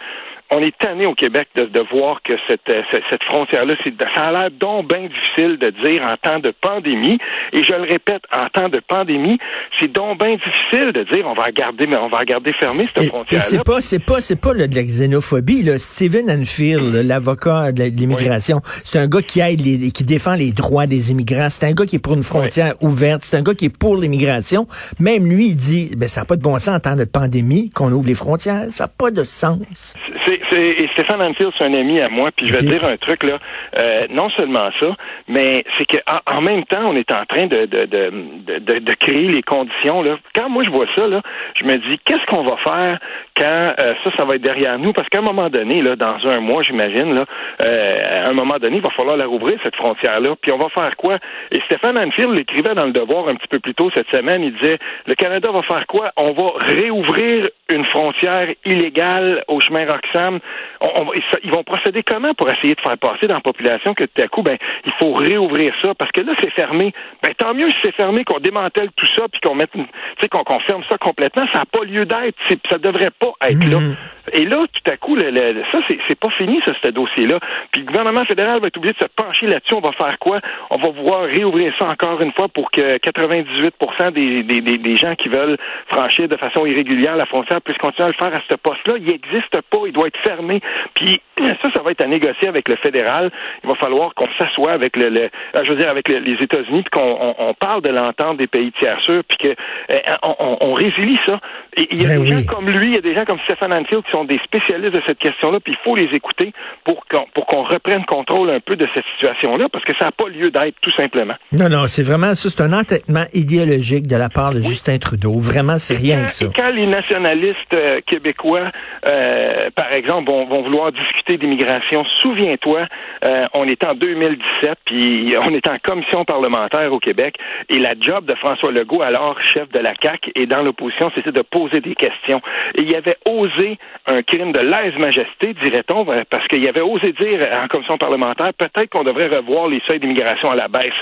on 0.51 0.61
est 0.61 0.77
tanné 0.77 1.05
au 1.07 1.15
Québec 1.15 1.47
de, 1.55 1.65
de 1.65 1.79
voir 1.91 2.21
que 2.23 2.33
cette, 2.47 2.69
euh, 2.69 2.81
cette, 3.09 3.23
frontière-là, 3.23 3.75
ça 4.15 4.23
a 4.25 4.31
l'air 4.31 4.51
donc 4.51 4.89
bien 4.89 5.07
difficile 5.07 5.57
de 5.57 5.69
dire 5.69 6.03
en 6.03 6.15
temps 6.17 6.39
de 6.39 6.53
pandémie. 6.61 7.17
Et 7.53 7.63
je 7.63 7.71
le 7.71 7.83
répète, 7.83 8.23
en 8.33 8.47
temps 8.49 8.67
de 8.67 8.81
pandémie, 8.85 9.39
c'est 9.79 9.91
donc 9.91 10.19
bien 10.19 10.35
difficile 10.35 10.91
de 10.91 11.03
dire 11.03 11.25
on 11.25 11.33
va 11.33 11.45
regarder, 11.45 11.87
mais 11.87 11.95
on 11.95 12.09
va 12.09 12.19
regarder 12.19 12.51
fermer 12.53 12.85
cette 12.93 13.07
frontière-là. 13.07 13.45
C'est 13.45 13.63
pas, 13.63 13.79
c'est 13.79 14.05
pas, 14.05 14.19
c'est 14.19 14.39
pas 14.39 14.53
de 14.53 14.59
la 14.59 14.67
xénophobie. 14.67 15.63
Là. 15.63 15.77
Stephen 15.77 16.29
Anfield, 16.29 16.95
l'avocat 16.95 17.71
de 17.71 17.83
l'immigration, 17.83 18.59
c'est 18.63 18.99
un 18.99 19.07
gars 19.07 19.21
qui 19.21 19.39
aide, 19.39 19.61
les, 19.61 19.91
qui 19.91 20.03
défend 20.03 20.35
les 20.35 20.51
droits 20.51 20.85
des 20.85 21.11
immigrants. 21.11 21.49
C'est 21.49 21.65
un 21.65 21.73
gars 21.73 21.85
qui 21.85 21.95
est 21.95 22.03
pour 22.03 22.13
une 22.13 22.23
frontière 22.23 22.73
ouverte. 22.81 23.23
C'est 23.23 23.37
un 23.37 23.41
gars 23.41 23.53
qui 23.53 23.65
est 23.65 23.77
pour 23.77 23.95
l'immigration. 23.95 24.67
Même 24.99 25.29
lui, 25.29 25.47
il 25.47 25.55
dit, 25.55 25.95
ben 25.95 26.09
ça 26.09 26.21
n'a 26.21 26.25
pas 26.25 26.35
de 26.35 26.41
bon 26.41 26.59
sens 26.59 26.75
en 26.75 26.79
temps 26.79 26.97
de 26.97 27.05
pandémie 27.05 27.69
qu'on 27.69 27.91
ouvre 27.93 28.07
les 28.07 28.15
frontières. 28.15 28.65
Ça 28.69 28.83
n'a 28.83 28.87
pas 28.89 29.11
de 29.11 29.23
sens. 29.23 29.93
C'est 30.25 30.41
et 30.53 30.87
Stéphane 30.93 31.21
Anfield, 31.21 31.51
c'est 31.57 31.63
un 31.63 31.73
ami 31.73 31.99
à 31.99 32.09
moi, 32.09 32.29
puis 32.35 32.47
je 32.47 32.53
vais 32.53 32.59
te 32.59 32.65
dire 32.65 32.83
un 32.85 32.97
truc 32.97 33.23
là. 33.23 33.39
Euh, 33.79 34.05
non 34.09 34.29
seulement 34.29 34.69
ça, 34.79 34.95
mais 35.27 35.63
c'est 35.77 35.85
que 35.85 35.97
en, 36.27 36.41
même 36.41 36.63
temps, 36.65 36.89
on 36.89 36.95
est 36.95 37.11
en 37.11 37.25
train 37.25 37.47
de 37.47 37.65
de, 37.65 37.85
de, 37.85 38.59
de, 38.59 38.79
de, 38.79 38.93
créer 38.93 39.27
les 39.27 39.41
conditions 39.41 40.01
là. 40.01 40.17
Quand 40.35 40.49
moi 40.49 40.63
je 40.63 40.69
vois 40.69 40.85
ça 40.95 41.07
là, 41.07 41.21
je 41.59 41.65
me 41.65 41.75
dis 41.77 41.97
qu'est-ce 42.05 42.25
qu'on 42.27 42.43
va 42.43 42.57
faire 42.57 42.99
quand 43.35 43.65
euh, 43.79 43.93
ça, 44.03 44.11
ça 44.17 44.25
va 44.25 44.35
être 44.35 44.41
derrière 44.41 44.77
nous, 44.77 44.93
parce 44.93 45.09
qu'à 45.09 45.19
un 45.19 45.23
moment 45.23 45.49
donné 45.49 45.81
là, 45.81 45.95
dans 45.95 46.17
un 46.27 46.39
mois, 46.39 46.63
j'imagine 46.63 47.15
là, 47.15 47.25
euh, 47.65 48.25
à 48.25 48.29
un 48.29 48.33
moment 48.33 48.57
donné, 48.59 48.77
il 48.77 48.83
va 48.83 48.91
falloir 48.91 49.17
la 49.17 49.25
rouvrir 49.25 49.57
cette 49.63 49.75
frontière 49.75 50.19
là. 50.19 50.35
Puis 50.39 50.51
on 50.51 50.57
va 50.57 50.69
faire 50.69 50.95
quoi? 50.97 51.17
Et 51.51 51.59
Stéphane 51.65 51.97
Anfield 51.97 52.37
l'écrivait 52.37 52.75
dans 52.75 52.85
le 52.85 52.91
Devoir 52.91 53.27
un 53.27 53.35
petit 53.35 53.47
peu 53.47 53.59
plus 53.59 53.73
tôt 53.73 53.89
cette 53.95 54.09
semaine. 54.09 54.43
Il 54.43 54.53
disait 54.53 54.77
le 55.07 55.15
Canada 55.15 55.49
va 55.51 55.61
faire 55.63 55.87
quoi? 55.87 56.11
On 56.15 56.33
va 56.33 56.51
réouvrir 56.57 57.49
une 57.69 57.85
frontière 57.85 58.49
illégale 58.65 59.43
au 59.47 59.59
chemin 59.61 59.85
Roxham 59.85 60.10
ils 60.15 61.51
vont 61.51 61.63
procéder 61.63 62.03
comment 62.03 62.33
pour 62.33 62.49
essayer 62.49 62.75
de 62.75 62.81
faire 62.81 62.97
passer 62.97 63.27
dans 63.27 63.35
la 63.35 63.41
population 63.41 63.93
que 63.93 64.03
tout 64.03 64.21
à 64.21 64.27
coup, 64.27 64.41
ben, 64.41 64.57
il 64.85 64.93
faut 64.99 65.13
réouvrir 65.13 65.73
ça? 65.81 65.93
Parce 65.95 66.11
que 66.11 66.21
là, 66.21 66.33
c'est 66.41 66.51
fermé. 66.51 66.93
Ben, 67.21 67.33
tant 67.37 67.53
mieux 67.53 67.69
si 67.69 67.75
c'est 67.83 67.95
fermé, 67.95 68.23
qu'on 68.23 68.39
démantèle 68.39 68.89
tout 68.95 69.07
ça 69.15 69.27
puis 69.31 69.41
qu'on 69.41 69.55
mette, 69.55 69.71
qu'on 69.71 70.59
ferme 70.61 70.83
ça 70.89 70.97
complètement. 70.97 71.45
Ça 71.53 71.59
n'a 71.59 71.65
pas 71.65 71.83
lieu 71.83 72.05
d'être. 72.05 72.37
Ça 72.69 72.77
devrait 72.77 73.11
pas 73.11 73.33
être 73.47 73.63
là. 73.63 73.79
Mm-hmm. 73.79 73.95
Et 74.33 74.45
là, 74.45 74.65
tout 74.71 74.91
à 74.91 74.97
coup, 74.97 75.15
le, 75.15 75.63
ça, 75.71 75.79
c'est 76.07 76.19
pas 76.19 76.29
fini, 76.37 76.61
ça, 76.65 76.73
ce 76.83 76.89
dossier-là. 76.89 77.39
Puis 77.71 77.81
le 77.81 77.87
gouvernement 77.87 78.23
fédéral 78.25 78.61
va 78.61 78.67
être 78.67 78.77
obligé 78.77 78.93
de 78.93 78.99
se 78.99 79.09
pencher 79.15 79.47
là-dessus. 79.47 79.73
On 79.73 79.81
va 79.81 79.91
faire 79.93 80.17
quoi? 80.19 80.39
On 80.69 80.77
va 80.77 80.89
vouloir 80.89 81.23
réouvrir 81.23 81.73
ça 81.79 81.89
encore 81.89 82.21
une 82.21 82.31
fois 82.33 82.47
pour 82.47 82.69
que 82.71 82.97
98 82.97 83.73
des, 84.13 84.43
des, 84.43 84.61
des, 84.61 84.77
des 84.77 84.95
gens 84.95 85.15
qui 85.15 85.27
veulent 85.27 85.57
franchir 85.87 86.27
de 86.27 86.37
façon 86.37 86.65
irrégulière 86.65 87.15
la 87.15 87.25
frontière 87.25 87.61
puissent 87.61 87.77
continuer 87.77 88.07
à 88.07 88.11
le 88.11 88.25
faire 88.25 88.35
à 88.35 88.41
ce 88.49 88.55
poste-là. 88.55 88.95
Il 88.97 89.05
n'existe 89.05 89.61
pas. 89.69 89.79
Il 89.85 89.93
doit 89.93 90.00
être 90.07 90.17
fermé. 90.23 90.61
Puis 90.93 91.21
ça, 91.61 91.69
ça 91.75 91.81
va 91.81 91.91
être 91.91 92.01
à 92.01 92.07
négocier 92.07 92.47
avec 92.47 92.67
le 92.67 92.75
fédéral. 92.77 93.31
Il 93.63 93.69
va 93.69 93.75
falloir 93.75 94.13
qu'on 94.13 94.27
s'assoie 94.37 94.71
avec 94.71 94.95
le, 94.95 95.09
le, 95.09 95.21
euh, 95.23 95.29
je 95.63 95.69
veux 95.69 95.77
dire, 95.77 95.89
avec 95.89 96.07
les 96.07 96.37
États-Unis, 96.41 96.83
puis 96.83 96.91
qu'on 96.91 97.35
on, 97.37 97.53
parle 97.53 97.81
de 97.81 97.89
l'entente 97.89 98.37
des 98.37 98.47
pays 98.47 98.71
tiers 98.79 98.99
sûrs, 99.01 99.23
puis 99.27 99.37
que 99.37 99.49
euh, 99.49 99.97
on, 100.23 100.57
on, 100.61 100.73
résilie 100.73 101.19
ça. 101.25 101.39
Et 101.77 101.87
il 101.91 102.01
y 102.01 102.05
a 102.05 102.09
ben 102.09 102.21
des 102.21 102.27
gens 102.27 102.43
comme 102.45 102.69
lui, 102.69 102.89
il 102.89 102.95
y 102.95 102.97
a 102.97 103.01
des 103.01 103.13
gens 103.13 103.25
comme 103.25 103.39
Stéphane 103.45 103.73
Anfield 103.73 104.03
qui 104.03 104.11
sont 104.11 104.25
des 104.25 104.39
spécialistes 104.43 104.93
de 104.93 105.01
cette 105.05 105.19
question-là, 105.19 105.59
puis 105.59 105.73
il 105.73 105.89
faut 105.89 105.95
les 105.95 106.09
écouter 106.15 106.53
pour 106.83 107.05
qu'on 107.07 107.25
pour 107.33 107.45
qu'on 107.45 107.63
reprenne 107.63 108.05
contrôle 108.05 108.49
un 108.49 108.59
peu 108.59 108.75
de 108.75 108.87
cette 108.93 109.05
situation-là, 109.13 109.65
parce 109.71 109.83
que 109.83 109.93
ça 109.99 110.05
n'a 110.05 110.11
pas 110.11 110.29
lieu 110.29 110.49
d'être, 110.49 110.75
tout 110.81 110.91
simplement. 110.91 111.35
Non, 111.51 111.69
non, 111.69 111.87
c'est 111.87 112.03
vraiment 112.03 112.33
ça, 112.35 112.49
c'est 112.49 112.63
un 112.63 112.73
entêtement 112.73 113.25
idéologique 113.33 114.07
de 114.07 114.15
la 114.15 114.29
part 114.29 114.53
de 114.53 114.59
Justin 114.59 114.97
Trudeau. 114.97 115.37
Vraiment, 115.37 115.77
c'est 115.77 115.97
rien 115.97 116.25
que 116.25 116.31
ça. 116.31 116.45
quand 116.55 116.71
les 116.71 116.87
nationalistes 116.87 117.73
euh, 117.73 118.01
québécois, 118.05 118.71
euh, 119.05 119.69
par 119.75 119.90
exemple, 119.93 120.29
vont, 120.29 120.45
vouloir 120.45 120.91
discuter 120.91 121.37
d'immigration, 121.37 122.03
souviens-toi, 122.21 122.87
euh, 123.25 123.45
on 123.53 123.67
est 123.67 123.83
en 123.85 123.93
2017, 123.93 124.79
puis 124.85 125.33
on 125.41 125.53
est 125.53 125.67
en 125.67 125.77
commission 125.83 126.25
parlementaire 126.25 126.91
au 126.93 126.99
Québec, 126.99 127.35
et 127.69 127.79
la 127.79 127.93
job 127.99 128.25
de 128.25 128.35
François 128.35 128.71
Legault, 128.71 129.01
alors 129.01 129.41
chef 129.41 129.69
de 129.69 129.79
la 129.79 129.93
CAQ 130.01 130.31
et 130.35 130.45
dans 130.45 130.61
l'opposition, 130.61 131.11
c'était 131.15 131.31
de 131.31 131.41
poser 131.41 131.81
des 131.81 131.95
questions. 131.95 132.41
Et 132.75 132.83
il 132.83 132.95
avait 132.95 133.17
osé 133.27 133.77
un 134.07 134.21
crime 134.21 134.51
de 134.51 134.59
lèse-majesté, 134.59 135.53
dirait-on, 135.63 136.09
euh, 136.11 136.17
parce 136.29 136.47
qu'il 136.47 136.67
avait 136.67 136.81
osé 136.81 137.13
dire 137.13 137.47
en 137.63 137.67
commission 137.67 137.97
parlementaire, 137.97 138.53
peut-être 138.53 138.89
qu'on 138.89 139.03
devrait 139.03 139.27
revoir 139.27 139.67
les 139.67 139.81
seuils 139.87 139.99
d'immigration 139.99 140.51
à 140.51 140.55
la 140.55 140.67
baisse. 140.67 140.93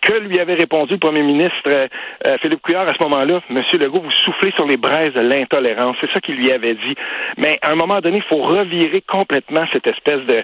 Que 0.00 0.14
lui 0.18 0.38
avait 0.38 0.54
répondu 0.54 0.94
le 0.94 0.98
premier 0.98 1.22
ministre 1.22 1.66
euh, 1.66 1.88
Philippe 2.40 2.60
Couillard 2.62 2.88
à 2.88 2.94
ce 2.94 3.02
moment-là, 3.04 3.40
Monsieur 3.48 3.78
Legault, 3.78 4.00
vous 4.00 4.10
soufflez 4.24 4.52
sur 4.52 4.66
les 4.66 4.76
braises 4.76 5.14
de 5.14 5.20
l'intolérance. 5.20 5.96
C'est 6.00 6.12
ça 6.12 6.20
qu'il 6.20 6.36
lui 6.36 6.50
avait 6.50 6.74
dit. 6.74 6.94
Mais 7.38 7.58
à 7.62 7.72
un 7.72 7.74
moment 7.74 8.00
donné, 8.00 8.18
il 8.18 8.22
faut 8.22 8.33
revirer 8.42 9.02
complètement 9.02 9.64
cette 9.72 9.86
espèce 9.86 10.20
de... 10.26 10.42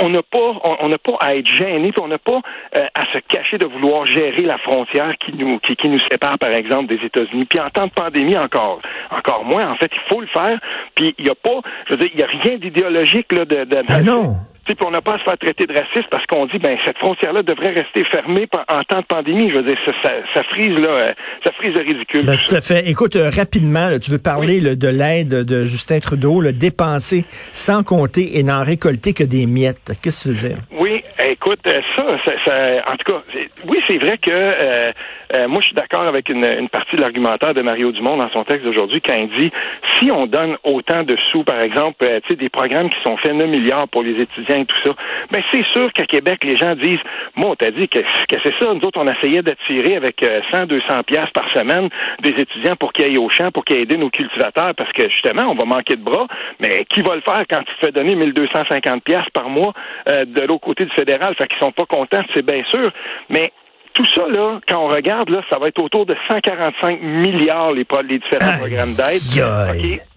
On 0.00 0.08
n'a 0.08 0.22
pas, 0.22 0.54
on 0.80 0.88
n'a 0.88 0.98
pas 0.98 1.16
à 1.20 1.34
être 1.36 1.46
gêné, 1.46 1.92
on 2.00 2.08
n'a 2.08 2.18
pas 2.18 2.40
à 2.72 3.04
se 3.12 3.18
cacher 3.28 3.58
de 3.58 3.66
vouloir 3.66 4.06
gérer 4.06 4.42
la 4.42 4.58
frontière 4.58 5.14
qui 5.18 5.32
nous, 5.32 5.58
qui, 5.58 5.88
nous 5.88 5.98
sépare, 6.10 6.38
par 6.38 6.50
exemple, 6.50 6.88
des 6.94 7.04
États-Unis. 7.04 7.44
Puis 7.44 7.60
en 7.60 7.70
temps 7.70 7.86
de 7.86 7.92
pandémie, 7.92 8.36
encore, 8.36 8.80
encore 9.10 9.44
moins. 9.44 9.70
En 9.70 9.76
fait, 9.76 9.90
il 9.92 10.12
faut 10.12 10.20
le 10.20 10.26
faire. 10.28 10.58
Puis 10.94 11.14
il 11.18 11.24
n'y 11.24 11.30
a 11.30 11.34
pas, 11.34 11.60
je 11.86 11.92
veux 11.92 11.98
dire, 11.98 12.10
il 12.12 12.16
n'y 12.16 12.24
a 12.24 12.26
rien 12.26 12.56
d'idéologique 12.58 13.32
là 13.32 13.44
de, 13.44 13.64
de, 13.64 13.82
ben 13.86 14.04
non. 14.04 14.36
Puis 14.64 14.76
on 14.84 14.90
n'a 14.90 15.02
pas 15.02 15.14
à 15.14 15.18
se 15.18 15.24
faire 15.24 15.38
traiter 15.38 15.66
de 15.66 15.72
raciste 15.72 16.08
parce 16.10 16.24
qu'on 16.26 16.46
dit 16.46 16.58
ben 16.58 16.76
cette 16.84 16.98
frontière-là 16.98 17.42
devrait 17.42 17.70
rester 17.70 18.02
fermée 18.10 18.48
en 18.68 18.82
temps 18.84 19.00
de 19.00 19.06
pandémie. 19.06 19.50
Je 19.50 19.56
veux 19.56 19.62
dire, 19.62 19.78
ça, 19.84 20.10
ça, 20.34 20.42
frise 20.44 20.76
là, 20.78 20.88
euh, 20.88 21.08
ça 21.44 21.52
frise 21.52 21.74
le 21.74 21.82
ridicule. 21.82 22.24
Ben, 22.24 22.36
tout 22.36 22.54
à 22.54 22.60
fait. 22.60 22.88
Écoute, 22.88 23.16
euh, 23.16 23.30
rapidement, 23.30 23.98
tu 23.98 24.10
veux 24.10 24.18
parler 24.18 24.60
de 24.60 24.88
l'aide 24.88 25.44
de 25.44 25.64
Justin 25.64 26.00
Trudeau, 26.00 26.40
le 26.40 26.52
dépenser 26.52 27.24
sans 27.52 27.82
compter 27.82 28.38
et 28.38 28.42
n'en 28.42 28.64
récolter 28.64 29.12
que 29.12 29.24
des 29.24 29.46
miettes. 29.46 29.92
Qu'est-ce 30.02 30.24
que 30.24 30.30
tu 30.30 30.34
veux 30.34 30.48
dire? 30.48 30.58
Oui, 30.78 31.02
écoute, 31.34 31.60
euh, 31.66 31.80
ça, 31.96 32.06
ça, 32.24 32.32
ça 32.44 32.92
en 32.92 32.96
tout 32.96 33.12
cas, 33.12 33.22
oui, 33.66 33.78
c'est 33.88 33.98
vrai 33.98 34.18
que 34.18 34.30
euh, 34.30 34.92
euh, 35.36 35.48
moi, 35.48 35.60
je 35.60 35.66
suis 35.66 35.74
d'accord 35.74 36.04
avec 36.04 36.28
une, 36.28 36.44
une, 36.44 36.68
partie 36.68 36.94
de 36.94 37.00
l'argumentaire 37.00 37.54
de 37.54 37.62
Mario 37.62 37.90
Dumont 37.90 38.16
dans 38.16 38.30
son 38.30 38.44
texte 38.44 38.64
d'aujourd'hui 38.64 39.00
quand 39.00 39.14
il 39.14 39.28
dit 39.30 39.50
si 39.98 40.10
on 40.10 40.26
donne 40.26 40.56
autant 40.62 41.02
de 41.02 41.16
sous, 41.30 41.42
par 41.42 41.60
exemple, 41.60 42.06
tu 42.22 42.28
sais, 42.28 42.36
des 42.36 42.48
programmes 42.48 42.88
qui 42.88 43.02
sont 43.02 43.16
faits 43.16 43.34
9 43.34 43.48
milliards 43.48 43.88
pour 43.88 44.02
les 44.02 44.22
étudiants 44.22 44.60
et 44.60 44.64
tout 44.64 44.76
ça, 44.84 44.94
ben 45.32 45.42
c'est 45.52 45.64
sûr 45.74 45.92
qu'à 45.92 46.04
Québec, 46.04 46.44
les 46.44 46.56
gens 46.56 46.76
disent, 46.76 47.02
moi, 47.34 47.50
on 47.50 47.54
t'a 47.56 47.70
dit 47.70 47.88
que, 47.88 47.98
que 47.98 48.36
c'est 48.42 48.54
ça, 48.60 48.72
nous 48.72 48.80
autres, 48.82 49.00
on 49.00 49.08
essayait 49.08 49.42
d'attirer 49.42 49.96
avec 49.96 50.24
100, 50.52 50.66
200 50.66 51.02
pièces 51.04 51.30
par 51.34 51.50
semaine 51.52 51.88
des 52.22 52.30
étudiants 52.30 52.76
pour 52.76 52.92
qu'ils 52.92 53.06
aillent 53.06 53.18
au 53.18 53.28
champ, 53.28 53.50
pour 53.50 53.64
qu'ils 53.64 53.78
aident 53.78 53.98
nos 53.98 54.10
cultivateurs, 54.10 54.74
parce 54.76 54.92
que 54.92 55.08
justement, 55.08 55.50
on 55.50 55.54
va 55.54 55.64
manquer 55.64 55.96
de 55.96 56.02
bras, 56.02 56.26
mais 56.60 56.84
qui 56.88 57.02
va 57.02 57.16
le 57.16 57.22
faire 57.22 57.42
quand 57.50 57.62
tu 57.64 57.74
te 57.74 57.86
fais 57.86 57.92
donner 57.92 58.14
1250 58.14 59.02
pièces 59.02 59.28
par 59.32 59.48
mois 59.48 59.72
de 60.06 60.46
l'autre 60.46 60.64
côté 60.64 60.84
du 60.84 60.92
fédéral, 60.92 61.23
fait 61.34 61.46
qu'ils 61.48 61.58
sont 61.58 61.72
pas 61.72 61.86
contents, 61.86 62.22
c'est 62.34 62.44
bien 62.44 62.62
sûr, 62.64 62.90
mais 63.28 63.52
tout 63.94 64.04
ça, 64.06 64.26
là, 64.28 64.60
quand 64.68 64.84
on 64.84 64.88
regarde, 64.88 65.30
là, 65.30 65.40
ça 65.48 65.58
va 65.58 65.68
être 65.68 65.78
autour 65.78 66.04
de 66.04 66.16
145 66.28 67.00
milliards 67.00 67.72
les, 67.72 67.86
les 68.08 68.18
différents 68.18 68.58
programmes 68.58 68.94
d'aide. 68.94 69.22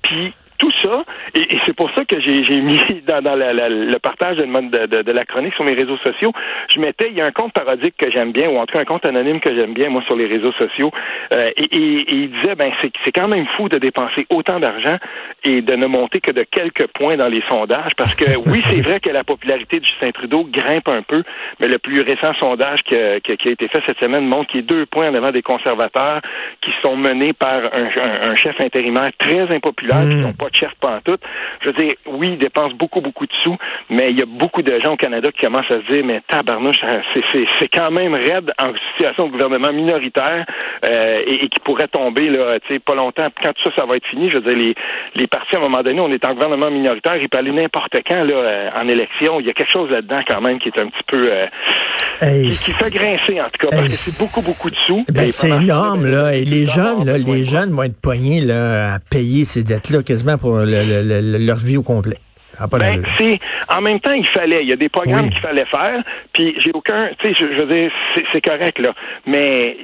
Puis 0.02 0.34
tout 0.58 0.72
ça, 0.82 1.04
et, 1.36 1.48
c'est 1.66 1.76
pour 1.76 1.90
ça 1.92 2.06
que 2.06 2.20
j'ai 2.20 2.62
mis 2.62 2.80
dans, 3.08 3.22
dans 3.22 3.36
la, 3.36 3.54
le 3.70 4.00
partage 4.00 4.38
de, 4.38 4.86
de, 4.86 5.02
de, 5.02 5.12
la 5.12 5.26
chronique 5.26 5.54
sur 5.54 5.64
mes 5.64 5.74
réseaux 5.74 5.98
sociaux, 5.98 6.32
je 6.70 6.80
mettais, 6.80 7.08
il 7.10 7.18
y 7.18 7.22
a 7.22 7.26
un 7.26 7.32
compte 7.32 7.54
parodique 7.54 7.96
que 7.98 8.12
j'aime 8.12 8.32
bien, 8.32 8.50
ou 8.50 8.58
en 8.58 8.66
tout 8.66 8.74
cas 8.74 8.80
un 8.80 8.86
compte 8.86 9.06
anonyme 9.06 9.40
que 9.40 9.54
j'aime 9.54 9.74
bien, 9.74 9.90
moi, 9.90 10.02
sur 10.06 10.16
les 10.16 10.26
réseaux 10.26 10.54
sociaux, 10.54 10.92
euh, 11.34 11.52
et, 11.58 11.76
et, 11.76 12.06
il 12.16 12.32
disait, 12.32 12.56
ben 12.56 12.72
c'est 12.82 13.12
quand 13.12 13.28
même 13.28 13.46
fou 13.56 13.70
de 13.70 13.78
dépenser 13.78 14.26
autant 14.30 14.60
d'argent 14.60 14.98
et 15.44 15.62
de 15.62 15.76
ne 15.76 15.88
monter 15.88 16.20
que 16.20 16.32
de 16.32 16.44
quelques 16.44 16.88
points 16.88 17.18
dans 17.18 17.28
les 17.28 17.44
sondages, 17.50 17.94
parce 17.98 18.16
que 18.16 18.38
oui, 18.48 18.62
c'est 18.68 18.82
vrai 18.82 19.00
que 19.00 19.10
la 19.10 19.24
popularité 19.24 19.80
de 19.80 19.86
Justin 19.86 20.12
Trudeau 20.12 20.44
grimpe 20.52 20.88
un 20.88 21.02
peu, 21.02 21.24
mais 21.60 21.68
le 21.68 21.78
plus 21.78 22.02
récent 22.02 22.34
sondage 22.40 22.82
qui 22.84 22.96
a, 22.96 23.20
qui 23.20 23.32
a 23.32 23.52
été 23.52 23.68
fait 23.68 23.82
cette 23.86 24.00
semaine 24.00 24.26
montre 24.26 24.48
qu'il 24.48 24.62
y 24.62 24.64
a 24.64 24.68
deux 24.68 24.86
points 24.86 25.10
en 25.10 25.14
avant 25.16 25.32
des 25.32 25.42
conservateurs 25.42 26.22
qui 26.62 26.72
sont 26.82 26.96
menés 26.96 27.34
par 27.34 27.56
un, 27.56 28.30
un, 28.30 28.36
chef 28.36 28.60
intérimaire 28.60 29.10
très 29.18 29.54
impopulaire, 29.54 30.02
qui 30.02 30.16
n'ont 30.16 30.30
hmm. 30.30 30.47
Je 30.54 31.70
veux 31.70 31.74
dire, 31.74 31.92
oui, 32.06 32.32
ils 32.34 32.38
dépensent 32.38 32.76
beaucoup, 32.76 33.02
beaucoup 33.02 33.26
de 33.26 33.34
sous, 33.44 33.58
mais 33.90 34.12
il 34.12 34.20
y 34.20 34.22
a 34.22 34.26
beaucoup 34.26 34.62
de 34.62 34.80
gens 34.80 34.94
au 34.94 34.98
Canada 34.98 35.32
qui 35.32 35.42
commencent 35.46 35.72
à 35.72 35.82
se 35.82 35.92
dire, 35.92 36.04
mais 36.06 36.22
tabarnouche, 36.28 36.82
c'est 37.60 37.68
quand 37.68 37.92
même 37.92 38.14
raide 38.14 38.52
en 38.60 38.74
situation 38.92 39.28
de 39.28 39.32
gouvernement 39.32 39.72
minoritaire 39.72 40.46
euh, 40.86 41.24
et, 41.26 41.48
qui 41.48 41.60
pourrait 41.64 41.88
tomber 41.88 42.30
là, 42.30 42.60
tu 42.60 42.74
sais, 42.74 42.80
pas 42.80 42.96
longtemps. 42.96 43.28
Quand 43.42 43.54
tout 43.54 43.70
ça, 43.70 43.76
ça 43.78 43.86
va 43.86 43.98
être 43.98 44.08
fini, 44.08 44.30
je 44.30 44.38
veux 44.38 44.42
dire, 44.42 44.58
les, 44.58 44.76
les 45.16 45.28
partis, 45.28 45.56
à 45.56 45.60
un 45.60 45.64
moment 45.64 45.82
donné, 45.82 46.00
on 46.00 46.12
est 46.12 46.26
en 46.26 46.34
gouvernement 46.34 46.72
minoritaire, 46.72 47.18
il 47.18 47.30
peut 47.30 47.38
aller 47.38 47.52
n'importe 47.52 47.96
quand 48.06 48.24
là, 48.24 48.34
euh, 48.34 48.70
en 48.76 48.88
élection. 48.88 49.40
Il 49.40 49.48
y 49.48 49.50
a 49.50 49.54
quelque 49.54 49.72
chose 49.72 49.90
là-dedans 49.90 50.22
quand 50.28 50.42
même 50.42 50.60
qui 50.60 50.70
est 50.70 50.80
un 50.80 50.88
petit 50.88 51.04
peu... 51.08 51.32
Euh, 51.32 51.48
qui, 52.20 52.56
fait 52.56 52.92
grincer, 52.92 53.42
en 53.42 53.46
tout 53.46 53.68
cas, 53.68 53.78
parce 53.78 53.88
que 53.88 53.94
c'est 53.94 54.20
beaucoup, 54.20 54.42
beaucoup 54.42 54.70
de 54.70 54.76
sous. 54.88 55.06
Ben, 55.12 55.32
c'est 55.32 55.50
énorme, 55.50 56.06
là. 56.06 56.36
Et 56.36 56.46
les 56.46 56.66
jeunes, 56.66 57.06
là, 57.06 57.18
les 57.18 57.44
jeunes 57.44 57.72
vont 57.72 57.84
être 57.84 58.00
poignés 58.00 58.42
là, 58.42 58.96
à 58.96 59.00
payer 59.00 59.46
ces 59.46 59.64
dettes-là 59.64 60.04
quasiment 60.04 60.38
pour 60.38 60.58
leur 60.58 61.58
vie 61.58 61.78
au 61.78 61.84
complet. 61.84 62.20
Ben, 62.60 63.04
en 63.70 63.82
même 63.82 64.00
temps, 64.00 64.14
il 64.14 64.28
fallait. 64.28 64.64
Il 64.64 64.70
y 64.70 64.74
a 64.74 64.78
des 64.78 64.90
programmes 64.90 65.30
qu'il 65.30 65.40
fallait 65.40 65.66
faire. 65.66 66.02
Puis 66.34 66.56
j'ai 66.58 66.72
aucun, 66.74 67.10
tu 67.20 67.28
sais, 67.28 67.34
je, 67.40 67.46
veux 67.46 67.66
dire, 67.66 67.92
c'est 68.32 68.42
correct 68.42 68.80
là. 68.80 68.94
Mais 69.26 69.78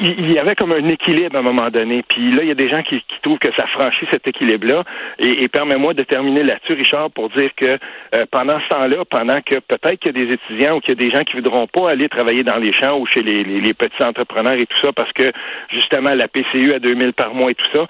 il, 0.00 0.32
y 0.32 0.38
avait 0.38 0.54
comme 0.54 0.72
un 0.72 0.88
équilibre 0.88 1.36
à 1.36 1.38
un 1.40 1.42
moment 1.42 1.68
donné. 1.70 2.02
Puis 2.08 2.30
là, 2.32 2.42
il 2.42 2.48
y 2.48 2.52
a 2.52 2.54
des 2.54 2.68
gens 2.68 2.82
qui, 2.82 3.02
trouvent 3.22 3.38
que 3.38 3.52
ça 3.56 3.66
franchit 3.66 4.06
cet 4.10 4.26
équilibre-là. 4.26 4.84
Et, 5.18 5.48
permets-moi 5.48 5.94
de 5.94 6.02
terminer 6.02 6.42
là-dessus, 6.42 6.74
Richard, 6.74 7.10
pour 7.10 7.30
dire 7.30 7.50
que 7.56 7.78
euh, 8.14 8.26
pendant 8.30 8.58
ce 8.60 8.68
temps-là, 8.68 9.04
pendant 9.08 9.40
que 9.40 9.56
peut-être 9.56 10.00
qu'il 10.00 10.16
y 10.16 10.22
a 10.22 10.26
des 10.26 10.32
étudiants 10.32 10.76
ou 10.76 10.80
qu'il 10.80 10.98
y 10.98 11.04
a 11.04 11.08
des 11.08 11.14
gens 11.14 11.24
qui 11.24 11.34
voudront 11.34 11.66
pas 11.66 11.90
aller 11.90 12.08
travailler 12.08 12.42
dans 12.42 12.58
les 12.58 12.72
champs 12.72 12.98
ou 12.98 13.06
chez 13.06 13.22
les, 13.22 13.44
les 13.44 13.74
petits 13.74 14.02
entrepreneurs 14.02 14.54
et 14.54 14.66
tout 14.66 14.78
ça, 14.82 14.92
parce 14.92 15.12
que 15.12 15.32
justement 15.70 16.14
la 16.14 16.28
PCU 16.28 16.74
à 16.74 16.78
2000 16.78 17.12
par 17.12 17.34
mois 17.34 17.50
et 17.50 17.54
tout 17.54 17.70
ça 17.72 17.86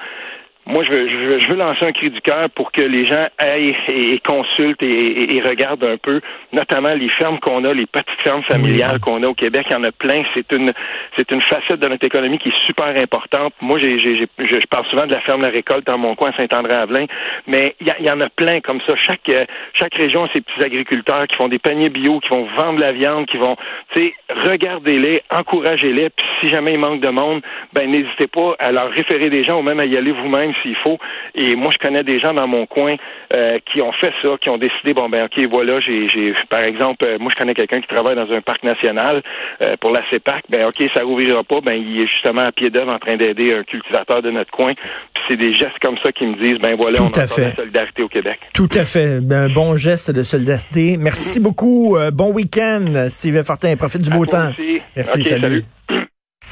moi, 0.67 0.83
je 0.85 0.91
veux, 0.91 1.41
je 1.41 1.49
veux, 1.49 1.57
lancer 1.57 1.85
un 1.85 1.93
cri 1.93 2.11
du 2.11 2.21
cœur 2.23 2.45
pour 2.55 2.73
que 2.73 2.81
les 2.81 3.05
gens 3.05 3.27
aillent 3.39 3.77
et, 3.89 4.19
consultent 4.21 4.83
et, 4.83 5.43
regardent 5.47 5.85
un 5.85 5.99
peu, 5.99 6.21
notamment 6.53 6.95
les 6.95 7.11
fermes 7.11 7.39
qu'on 7.39 7.65
a, 7.65 7.75
les 7.75 7.85
petites 7.87 8.21
fermes 8.23 8.43
familiales 8.45 8.99
qu'on 9.01 9.23
a 9.23 9.27
au 9.27 9.35
Québec. 9.35 9.67
Il 9.69 9.75
y 9.75 9.77
en 9.77 9.85
a 9.85 9.93
plein. 9.93 10.23
C'est 10.33 10.51
une, 10.53 10.73
c'est 11.19 11.31
une 11.31 11.43
facette 11.43 11.81
de 11.81 11.89
notre 11.89 12.05
économie 12.05 12.39
qui 12.39 12.49
est 12.49 12.67
super 12.67 12.89
importante. 12.97 13.53
Moi, 13.61 13.79
j'ai, 13.79 13.99
j'ai, 13.99 14.27
je 14.39 14.67
parle 14.71 14.87
souvent 14.87 15.07
de 15.07 15.13
la 15.13 15.21
ferme 15.21 15.43
La 15.43 15.51
Récolte 15.51 15.87
dans 15.87 15.99
mon 15.99 16.15
coin, 16.15 16.33
Saint-André-Avelin, 16.37 17.07
mais 17.47 17.77
il 17.81 18.07
y, 18.07 18.11
en 18.11 18.21
a 18.23 18.31
plein 18.31 18.61
comme 18.61 18.81
ça. 18.87 18.95
Chaque, 18.97 19.31
chaque 19.75 19.95
région 19.95 20.25
a 20.25 20.29
ses 20.33 20.41
petits 20.41 20.65
agriculteurs 20.65 21.27
qui 21.27 21.37
font 21.37 21.49
des 21.49 21.59
paniers 21.59 21.91
bio, 21.91 22.21
qui 22.21 22.29
vont 22.31 22.49
vendre 22.57 22.79
la 22.79 22.93
viande, 22.93 23.27
qui 23.27 23.37
vont, 23.37 23.57
tu 23.95 24.01
sais, 24.01 24.15
regardez-les, 24.47 25.23
encouragez-les. 25.31 26.09
Puis 26.09 26.27
si 26.41 26.49
jamais 26.49 26.73
il 26.73 26.79
manque 26.79 27.01
de 27.01 27.11
monde, 27.11 27.43
ben 27.75 27.91
n'hésitez 27.91 28.29
pas 28.29 28.55
à 28.59 28.73
leur 28.73 28.91
référer 28.91 29.29
des 29.29 29.43
gens 29.43 29.59
ou 29.59 29.63
même 29.63 29.81
à 29.81 29.85
y 29.85 29.97
aller 29.97 30.13
vous-même 30.13 30.54
s'il 30.63 30.77
faut. 30.77 30.99
Et 31.35 31.57
moi, 31.57 31.71
je 31.73 31.79
connais 31.79 32.05
des 32.05 32.21
gens 32.21 32.35
dans 32.35 32.47
mon 32.47 32.67
coin 32.67 32.97
euh, 33.35 33.59
qui 33.71 33.83
ont 33.83 33.93
fait 33.93 34.13
ça, 34.23 34.29
qui 34.41 34.49
ont 34.51 34.59
décidé, 34.59 34.95
bon 34.95 35.09
ben 35.09 35.25
ok, 35.25 35.47
voilà, 35.51 35.81
j'ai, 35.81 36.09
j'ai 36.09 36.35
par 36.49 36.63
exemple, 36.63 37.05
euh, 37.05 37.19
moi 37.19 37.31
je 37.33 37.39
connais 37.39 37.55
quelqu'un 37.55 37.81
qui 37.81 37.89
travaille 37.89 38.17
dans 38.17 38.31
un 38.31 38.41
parc 38.41 38.63
national 38.63 39.23
euh, 39.63 39.77
pour 39.81 39.91
la 39.91 40.01
CEPAC, 40.11 40.45
ben 40.49 40.67
ok, 40.67 40.89
ça 40.95 41.03
rouvrira 41.03 41.43
pas, 41.45 41.61
ben 41.61 41.73
il 41.73 42.03
est 42.03 42.07
justement 42.07 42.43
à 42.43 42.53
pied 42.53 42.71
d'œuvre 42.71 42.95
en 42.95 42.99
train 42.99 43.17
d'aider 43.17 43.55
un 43.55 43.65
cultivateur 43.65 44.23
de 44.23 44.31
notre 44.31 44.51
coin. 44.51 44.73
Puis 44.75 45.25
c'est 45.29 45.37
des 45.37 45.55
gestes 45.55 45.79
comme 45.83 45.97
ça 46.03 46.13
qui 46.13 46.27
me 46.27 46.43
disent, 46.43 46.59
ben 46.59 46.77
voilà, 46.77 47.03
on 47.03 47.09
a 47.09 47.27
fait. 47.27 47.49
la 47.49 47.57
solidarité 47.57 48.03
au 48.03 48.09
Québec. 48.09 48.39
Tout 48.53 48.71
à 48.75 48.85
fait, 48.85 49.21
ben, 49.21 49.51
un 49.51 49.53
bon 49.53 49.77
geste 49.77 50.11
de 50.11 50.23
solidarité. 50.23 50.97
Merci 50.99 51.41
beaucoup, 51.41 51.97
bon 52.13 52.33
week-end, 52.33 53.07
Steve 53.09 53.43
Fortin, 53.43 53.77
profite 53.77 54.03
du 54.03 54.11
beau 54.11 54.27
temps. 54.27 54.53
Merci, 54.97 55.23
salut. 55.23 55.65